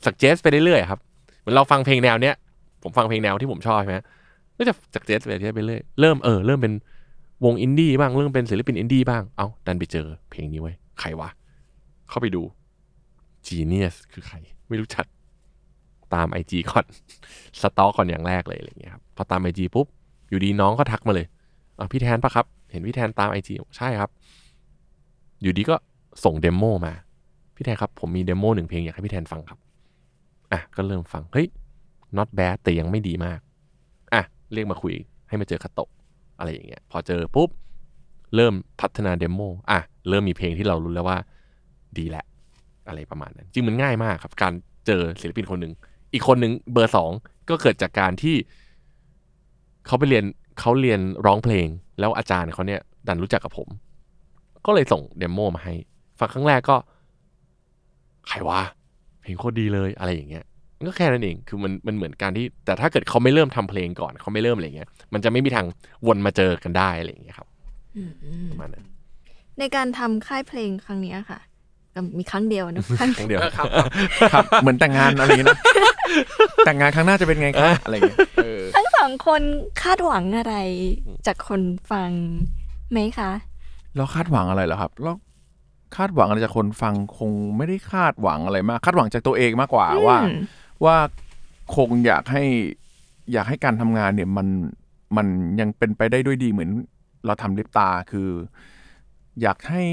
[0.06, 1.00] suggest ไปเรื่อยๆครับ
[1.40, 2.34] เหมือนเราฟังเพลงแนวเนี้ย
[2.82, 3.96] ผมฟังเพลงแนวที่ผมชอบใช่ไหม
[4.58, 6.72] ก็จะ suggest ไปเรื่อยเรื่อยเริ่มเออเริ่มเป็น
[7.44, 11.28] วงอินดี้บ้างเริ่มเป็นศิลปินอินดี้บ้างเอ้าดันไปเจอเพลงนี้เฮ้ยใครวะ
[12.08, 12.42] เข้าไปดู
[13.46, 14.36] Genius คือใคร
[14.68, 15.06] ไม่รู้จัก
[16.14, 16.84] ตามไอจีก่อน
[17.60, 19.86] stalk ก่อนอย่างแรกเลยอะไรเงี้ยครับพอตามไอจีปุ๊บ
[20.28, 21.26] อยู่ดีน้องก็ทักมาเลย
[21.78, 24.10] อะพี่แทนปะครับ เห็นพี่แทนตามไอจีใช่ครับ
[25.42, 25.76] อยู่ดีก็
[26.24, 26.94] ส่ง demo มา
[27.56, 29.58] พี่แทนครับ ผมมี demo หนึ่งเพลงอยากให้พี่แทนฟังครับ
[30.52, 31.46] อะก็เริ่มฟัง เฮ้ย
[32.16, 33.40] not bad แต่ยังไม่ดีมาก
[34.52, 34.94] เรียกมาคุย
[35.28, 35.90] ให้มาเจอคาโตะ
[36.38, 37.50] อะไรอย่างเงี้ยพอเจอปุ๊บ
[38.34, 39.78] เริ่มพัฒนา demo อะ
[40.08, 41.18] เริ่มมีเพลงที่เรารู้แล้วว่า
[41.98, 42.26] ดีแล้ว
[42.88, 44.52] อะไรประมาณนั้นจริงมันง่ายมากครับ การ
[44.86, 45.72] เจอศิลปินคนหนึ่ง
[46.12, 47.10] อีกคนหนึ่งเบอร์สอง
[47.48, 48.36] ก็เกิดจากการที่
[49.86, 50.24] เขาไปเรียน
[50.60, 51.66] เขาเรียนร้องเพลง
[51.98, 53.68] แล้วอาจารย์เขาเนี่ยดันรู้จักกับผม
[54.66, 55.74] ก็เลยส่งเดโมมาให้
[56.18, 56.76] ฟังครั้งแรกก็
[58.28, 58.60] ใครวะ
[59.20, 60.44] เพลงโคตรดีเลยอะไรอย่างเงี้ย
[60.86, 65.66] ก็แค่นั้นเองคือมันมันเหมือนการที่แต่ถ้าเกิดเขาไม่เริ่มทำเพลงก่อนเขาไม่เริ่มอะไรเงี้ยมันจะไม่มีทาง
[66.06, 67.48] วนมาเจอกันได้อะไรอย่างเงี้ยครับ
[67.96, 68.84] อืมอืมประมาณนั้น
[69.58, 71.40] ในการทำค่ายเพลงครั้งเนี้ยค่ะ
[71.94, 73.66] ก็มีครั้งเดียวนะครั้งครั้งเดียวครับ
[74.32, 75.58] ครับเหมือนแต่งงานอะไรอย่างเงี้ยนะ
[76.66, 79.42] แต่งงานครั้งหน้าจะเป็นไงครับอะไรอย่างเงี้ยเออทั้งสองคน
[79.82, 80.56] คาดหวังอะไร
[81.26, 81.60] จากคน
[81.90, 82.10] ฟัง
[82.90, 83.30] ไหมคะ
[83.96, 85.12] เราคาดหวังอะไรเหรอครับเรา
[85.96, 90.36] คาดหวังอะไรจากคนฟังคงไม่ได้คาดหวังอะไรมาก คาดหวังจากตัวเองมากกว่าว่าอืม
[90.86, 90.98] ว่า
[91.76, 92.44] คงอยากให้
[93.32, 94.48] อยากให้การทำงานเนี่ยมัน
[95.16, 95.26] มัน
[95.60, 96.70] ยังเป็นไปได้ด้วยดีเหมือน
[97.26, 98.28] เราทำลิปตาคือ
[99.42, 99.84] อยากให้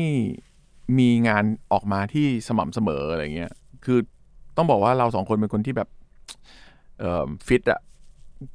[0.99, 3.51] มีงานออกมาที่สม่ำเสมออะไรเงี้ย
[3.85, 3.99] คือ
[4.57, 5.89] ต้องบอกว่าเราสองคนเป็นคนที่แบบ
[6.99, 7.79] เออฟิตอะ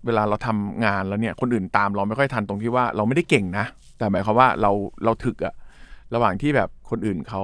[0.06, 3.66] เวลาเราทำงานแล้วเนี่ย คนอื่นตามเราไม่ค่อยทันตรงที่ว่าเราไม่ได้เก่งนะ
[3.98, 4.70] แต่หมายความว่าเรา
[5.04, 5.54] เราถึกอะ
[6.14, 7.42] ระหว่างที่แบบคนอื่นเขา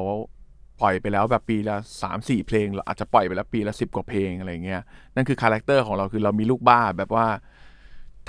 [0.82, 4.82] ปล่อยไปแล้วแบบปีละสามสี่เพลงเราอาจจะปล่อยไปแล้วปีละสิบกว่าเพลงอะไรเงี้ย
[5.14, 7.26] นั่นคือคาแรคเตอร์ของเราคือเรามีลูกบ้าแบบว่า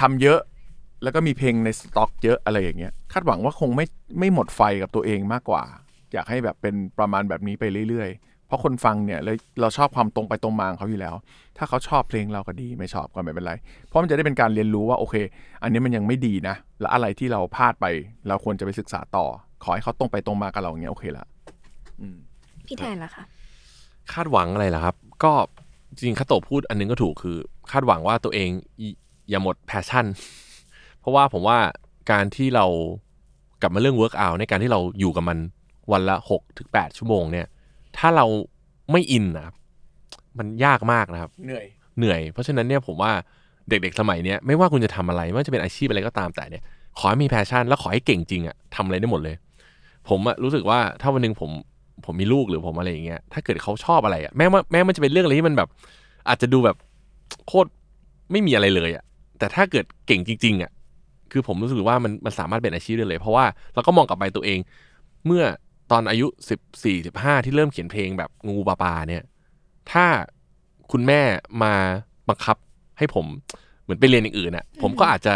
[0.02, 0.39] ทำเยอะ
[1.04, 3.86] แล้วก็มีเพลงในสต็อกเยอะอะไรอย่างเงี้ยคาดหวังว่าคงไม่
[4.20, 5.63] ไม่หมดไฟกับตัวเองมากกว่า
[6.13, 11.16] อยากให้แบบเป็นประมาณแบบนี้ไปเรื่อยๆ เพราะคนฟังเนี่ยเลยเราชอบความตรงไปตรงมาของเขาอยู่แล้ว
[11.58, 13.54] ถ้าเขาชอบเพลงเราก็ดีไม่ชอบก็ไม่เป็นไร
[13.88, 15.16] เพราะมันจะได้เป็นการเรียนรู้ว่าโอเค
[15.63, 17.86] อันนี้มันยังไม่ดีนะ แล้วอะไรที่เราพลาดไป
[18.28, 19.26] เราควรจะไปศึกษาต่อ
[19.63, 21.26] ขอให้เขาตรงไปตรงมากับเราอย่างเงี้ยโอเคละ
[22.02, 22.18] อืม
[22.74, 23.24] พี่แทนล่ะคะ
[24.14, 25.34] คาดหวังอะไรล่ะครับ ก็
[25.96, 27.38] จริงๆคาโตะพูดอันนึงก็ถูกคือ
[27.72, 30.06] คาดหวังว่าตัวเองอย่าหมด passion
[31.00, 31.58] เพราะว่าผมว่า
[32.12, 32.66] การที่เรา
[33.62, 35.38] กลับมาเรื่อง work out ในการที่เราอยู่กับมัน
[35.92, 37.48] วันละหกถึงแปดชั่วโมงเนี่ย
[37.98, 38.26] ถ้าเรา
[38.92, 39.56] ไม่อินนะครับ
[40.38, 41.66] มันยากมากนะครับ เหนื่อย
[41.98, 43.12] เหนื่อย เพราะฉะนั้นเนี่ยผมว่า
[43.70, 46.64] เด็กๆ สมัยเนี้ยไม่ว่าคุณจะทำอะไร ไม่ว่าจะเป็นอาชีพอะไรก็ตามแต่เนี่ย
[46.98, 49.36] ขอให้มี passion แล้วขอให้เก่งจริงอะทำอะไรได้หมดเลย
[50.10, 51.52] ผมอะรู้สึกว่าถ้าวันหนึ่งผม
[52.06, 55.70] ผมมีลูกหรือผมอะไรอย่างเงี้ยถ้าเกิดเขาชอบอะไรอะแม้ว่าแม้มันจะเป็นเรื่องอะไรที่มันแบบ
[56.28, 56.78] อาจจะดูแบบ
[57.48, 57.70] โคตร
[58.32, 59.04] ไม่มีอะไรเลยอะ
[59.40, 60.72] แต่ถ้าเกิดเก่งจริง ๆอะ
[61.32, 64.60] คือผมรู้สึกว่ามันมันสามารถเป็นอาชีพได้เลย เพราะว่าเราก็มองกลับไปตัวเอง
[65.26, 65.44] เมื่อ
[65.92, 69.24] ตอนอายุสิบสี่สิบห้าที่เริ่มเขียนเพลงแบบงูปลาปาเนี่ย
[69.92, 70.06] ถ้า
[70.92, 71.22] คุณแม่
[71.64, 71.74] มา
[72.30, 72.58] บังคับ
[72.98, 73.26] ให้ผม
[73.84, 75.34] เหมือนไปเรียนอย่างอื่นน่ะผมก็อาจจะ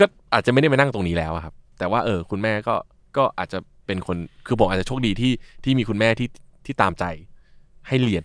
[0.00, 2.74] ก็อาจจะไม่ได้มานั่งตรงนี้แล้วอะครับ แต่ว่าเออ คุณแม่ก็
[3.18, 5.32] ก็อาจจะเป็นคนคือผมอาจจะโชคดีที่
[5.64, 6.28] ที่มีคุณแม่ที่
[6.66, 7.04] ที่ตามใจ
[7.88, 8.24] ให้เรียน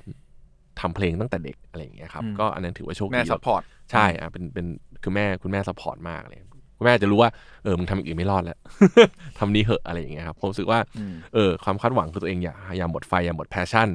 [0.80, 3.62] ทำเพลงตั้งแต่เด็กอะไรอย่างเงี้ยครับอืมก็อันนั้นถือว่าโชคดีแม่ support
[3.92, 4.66] ใช่อะเป็นเป็น
[5.04, 6.40] คือแม่คุณแม่ support มากเลย
[6.78, 7.30] คุณแม่จะรู้ว่า
[7.64, 8.60] เออมึงทำอย่างอื่นไม่รอดแล้ว
[9.40, 13.90] ทำนี้เหอะอะไรอย่างเงี้ยครับผมรู้สึกว่าอืมเออความคาดหวังคือตัวเองอย่าอย่าหมดไฟอย่าหมด passion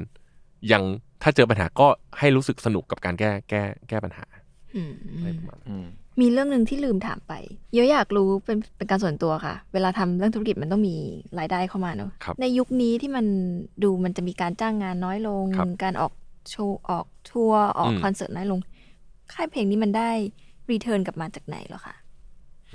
[0.71, 0.83] ยัง
[1.23, 1.87] ถ้าเจอปัญหาก็
[2.19, 4.25] ให้รู้สึกสนุกกับการแก้แก้แก้ปัญหา
[4.77, 5.87] อืมอะไรประมาณนั้นอืม
[6.21, 7.33] มีเรื่องหนึ่งที่ลืมถามไป
[7.73, 10.95] เยอะอยากรู้เป็นเป็นการส่วนตัวค่ะ เวลาทำเรื่องธุรกิจมันต้องมี
[11.39, 13.25] รายได้เข้ามาเนอะครับในยุคนี้ที่มัน
[13.83, 16.13] ดูมันจะมีการจ้างงานน้อยลงครับการออก
[16.51, 18.59] โชว์ออกทัวร์ออกอืมคอนเสิร์ตน้อยลง
[19.33, 20.09] ค่ายเพลงนี้มันได้
[20.71, 21.95] รีเทิร์นกลับมาจากไหนเหรอคะ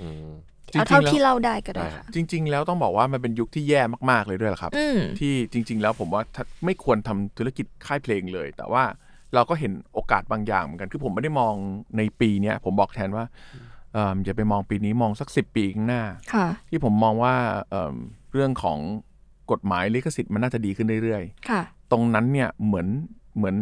[0.01, 0.29] อืม
[0.71, 3.81] เอาเท่าจริงๆแล้วที่เล่าได้ก็ได้ได้ครัค่ะบจริง ๆ แล้วต้องบอกว่ามันเป็นยุคที่แย่
[4.11, 8.83] มากๆเลยด้วยล่ะครับอืมที่จริง ๆ แล้วผมว่าถ้าไม่ควรทำธุรกิจค่ายเพลงเลย แต่ว่า
[9.35, 11.53] เราก็เห็นโอกาสบางอย่างเหมือนกัน คือผมไม่ได้มอง
[11.97, 13.25] ในปีเนี้ยผมบอกแทนว่า
[13.93, 16.03] เอิ่มอย่าไปมองปีนี้มองสักสิบปีข้างหน้า
[16.33, 17.35] ค่ะที่ผมมองว่า
[17.69, 17.95] เอิ่ม
[18.33, 18.79] เรื่องของ
[19.51, 22.87] กฎหมายลิขสิทธิ์มันน่าจะดีขึ้นเรื่อยค่ะๆตรงนั้นเนี่ยเหมือน
[23.37, 23.55] เหมือน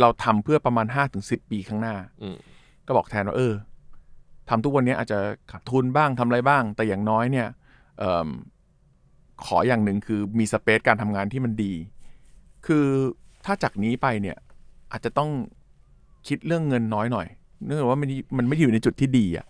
[0.00, 2.36] เราทำเพื่อประมาณ5้าถึงสิปีข้างหน้าอืม
[2.86, 3.54] ก็บอกแทนว่าเออ
[4.48, 5.18] ทำทุกวันนี้อาจจะ
[5.50, 7.48] ขาดทุนบ้างทำอะไรบ้าง แต่อย่างน้อยเนี่ย
[7.98, 8.28] เอม
[9.44, 11.74] ขออย่างหนึ่งคือมีสเปซการทำงานที่มันดี
[12.66, 12.86] คือ
[13.44, 14.36] ถ้าจากนี้ไปเนี่ย
[14.92, 15.30] อาจจะต้อง
[16.28, 17.26] คิดเรื่องเงินน้อยหน่อย
[17.64, 18.08] เนื่องจากว่ามัน
[18.38, 19.46] มันไม่ได้อยู่ในจุดที่ดีอะ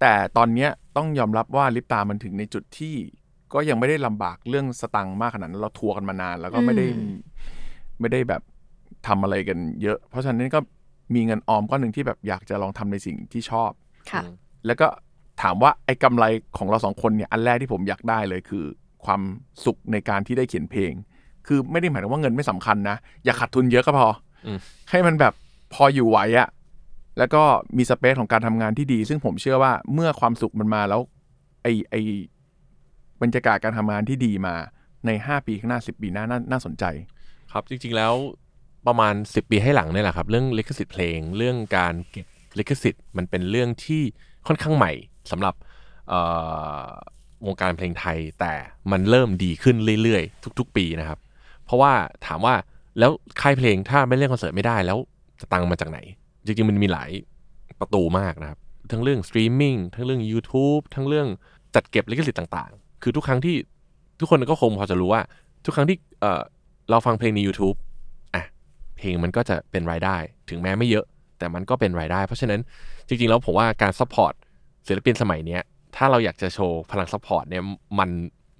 [0.00, 2.94] แต่ตอนเนี้ยต้องยอมรับว่าลิปตามันถึงในจุดที่
[3.54, 7.16] ก็ยังไม่ได้ลำบากเรื่องสตังค์มากขนาดนั้นเราทัวร์กันมานาน แล้วก็ไม่ได้อืม
[8.00, 8.42] ไม่ได้แบบ
[9.06, 10.60] ทำอะไรกันเยอะ เพราะฉะนั้นก็
[11.14, 13.70] มีเงินออมก้อนหนึ่งที่แบบอยากจะลองทำในสิ่งที่ชอบ
[14.10, 14.22] ค่ะ
[14.66, 14.86] แล้วก็
[15.42, 16.24] ถามว่าไอ้กำไร
[16.58, 18.64] ของเราสองคนเนี่ยอันแรกที่ผมอยากได้เลยคือ
[19.04, 19.20] ความ
[19.64, 20.92] สุขในการที่ได้เขียนเพลง
[21.46, 24.14] คือไม่ได้หมายถึงว่าเงินไม่สำคัญนะ อย่าขาดทุนเยอะก็พออม
[24.90, 25.34] ให้มันแบบ
[25.74, 26.48] พออยู่ไหวอะ
[27.18, 27.42] แล้วก็
[27.76, 31.00] มีสเปซของการทำงานที่ดี ซึ่งผมเชื่อว่าเมื่อความสุขมันมาแล้ว
[31.62, 31.94] ไอไอ
[33.22, 34.54] บรรยากาศการทำงานที่ดีมา
[35.06, 36.84] ในห้าปีข้างหน้าสิบปีหน้านาน่าสนใจ
[37.52, 38.14] ครับจริง ๆแล้ว
[38.86, 42.26] ประมาณ 10 ปีให้หลังเนี่ยแหละครับ เรื่องลิขสิทธิ์เพลงเรื่องการเก็บ
[42.58, 44.02] ลิขสิทธิ์มันเป็นเรื่องที่
[44.46, 44.92] ค่อนข้างใหม่
[45.30, 45.54] สำหรับ
[46.08, 46.20] เอ่
[46.82, 46.84] อ
[47.46, 48.52] วงการเพลงไทย แต่
[48.92, 51.18] มันเริ่มดีขึ้นเรื่อยๆ ทุก ๆ ปีนะครับ
[51.64, 51.92] เพราะว่า
[52.26, 52.54] ถามว่า
[52.98, 53.10] แล้ว
[53.40, 54.98] ค่ายเพลงถ้าไม่เล่นคอนเสิร์ตไม่ได้แล้ว
[55.40, 55.98] จะตังมาจากไหน
[56.44, 57.10] จริงๆมันมีหลาย
[57.80, 58.58] ประตูมากนะครับ
[58.90, 61.28] ทั้งเรื่องสตรีมมิ่งทั้งเรื่อง YouTube ทั้งเรื่อง
[61.74, 63.56] จัดเก็บลิขสิทธิ์ต่างๆ คือทุกครั้งที่
[64.20, 65.22] ทุกคนก็คงพอจะรู้ว่า
[65.64, 66.42] ทุกครั้งที่เอ่อ
[66.90, 67.76] เราฟังเพลงใน YouTube
[68.34, 68.44] อะ
[68.96, 70.16] เพลงมันก็จะเป็นรายได้
[70.50, 71.04] ถึงแม้ไม่เยอะ
[71.38, 72.60] แต่มันก็เป็นรายได้ เพราะฉะนั้น
[73.08, 74.32] จริงๆแล้วผมว่าการ support
[74.86, 75.62] ศิลปินสมัยเนี้ย
[75.96, 77.62] ถ้าเราอยากจะโชว์พลัง support เนี่ย
[77.98, 78.10] มัน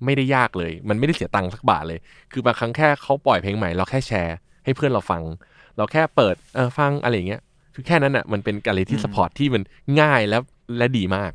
[0.04, 1.98] ไม่ได้ยากเลย มันไม่ได้เสียตังค์สักบาทเลย
[2.32, 5.22] คือบางครั้งแค่เขาปล่อยเพลงใหม่เราแค่แชร์ ให้เพื่อนเราฟัง
[5.76, 7.40] เราแค่เปิดเออฟังอะไรอย่างเงี้ย
[7.74, 9.62] คือแค่นั้นอะมันเป็นการเลยที่ support ที่มัน
[10.00, 10.42] ง่ายแล้ว
[10.78, 11.32] และดีมาก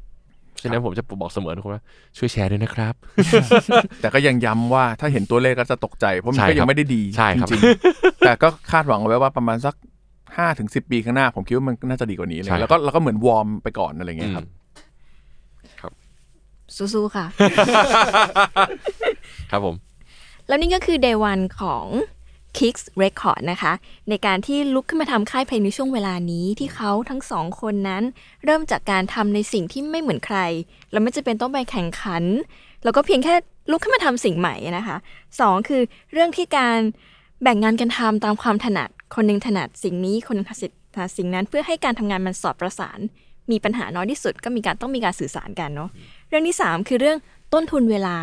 [0.61, 1.83] ฉะนั้นผมจะบอกเสมอทุกคนว่า
[2.17, 2.93] ช่วยแชร์ด้วยนะครับ
[4.01, 9.75] แต่ก็ยังย้ำว่าถ้าเห็นตัวเลขก็จะตกใจ เพราะมันใช่ก็ยัรับไม่ได้ดีใช่ครับจริงๆแต่ก็คาดหวังเอาไว้ว่าประมาณสัก
[10.37, 14.45] ห้าถึงสิปีข้างหน้า ผมคิดว่ามันน่าจะดีกว่านี้เลยใช่แล้วก็เราก็เหมือนวอร์มไปก่อนอะไรเงี้ยครับ
[16.75, 17.25] สู้ๆค่ะ
[19.51, 19.75] ครับผม
[20.47, 21.85] แล้วนี่ก็คือ day one ของ
[22.57, 23.73] Kicks Record นะคะ
[24.09, 28.03] ในการที่ลุกขึ้นมาทำค่ายเพลงในช่วงเวลานี้ที่เขาทั้งสองคนนั้น
[28.45, 30.39] เริ่มจากการทำในสิ่งที่ไม่เหมือนใคร
[30.91, 32.23] แล้วไม่จะเป็นต้องไปแข่งขัน
[32.83, 33.33] แล้วก็เพียงแค่
[33.71, 34.97] ลุกขึ้นมาทำสิ่งใหม่นะคะ
[35.39, 35.81] สองคือ
[36.13, 36.79] เรื่องที่การ
[37.43, 42.99] แบ่งงานกันทำตามความถนัด คนหนึงถนัดสิ่งนี้คนหนึงถนัดสิ่งนั้นเพื่อให้การทำงานมันสอดประสาน
[43.51, 45.89] มีปัญหาน้อยที่สุดก็มีการต้องมีการสื่อสารกันเนาะ
[46.29, 47.17] เรื่องที่ 3 คือเรื่อง
[47.53, 48.17] ต้นทุนเวลา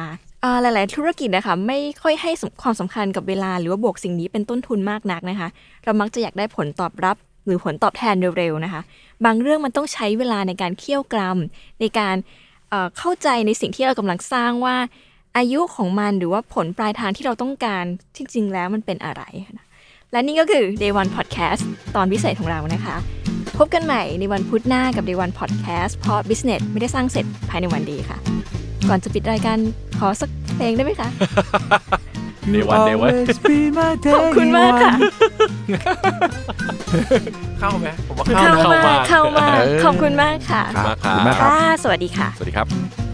[0.62, 2.30] หลาย ๆ ธุรกิจนะคะไม่ค่อยให้
[2.62, 5.48] ความสำคัญกับเวลา หรือว่าบวกสิ่งนี้เป็นต้นทุนมากนักนะคะ
[5.84, 8.80] เรามักจะอยากได้ผลตอบรับหรือผลตอบแทนเร็ว ๆ นะคะ
[9.24, 12.16] บางเรื่องมันต้องใช้เวลาในการเคี่ยวกรำในการ
[12.70, 14.76] เอ่อเข้าใจในสิ่งที่เรากำลังสร้างว่า
[15.36, 17.84] อายุของมันหรือว่าผลปลายทางที่เราต้องการ
[18.16, 19.22] จริง ๆ แล้วมันเป็นอะไร
[19.58, 19.66] นะ
[20.12, 21.62] และนี่ก็คือ Day One Podcast
[21.94, 23.21] ตอนพิเศษของเรานะคะ
[23.64, 28.18] บกันใหม่ในวันพุธหน้ากับ Day One Podcast เพราะ Business ไม่ได้สร้างเสร็จภายในวันเดียวค่ะ
[28.88, 29.58] ก่อนจะปิดรายการ
[29.98, 31.08] ขอสักเพลงได้ไหมคะ
[32.50, 33.14] เดวันเดวัน
[34.14, 34.92] ขอบคุณมากค่ะ
[37.58, 43.11] เข้าไหมผมว่าเข้าเข้านะ มาเข้ามาเออขอบคุณมากค่ะครับมากคขอบรับคุณมากครับ ค่ะ สวัสดีค่ะ สวัสดีครับ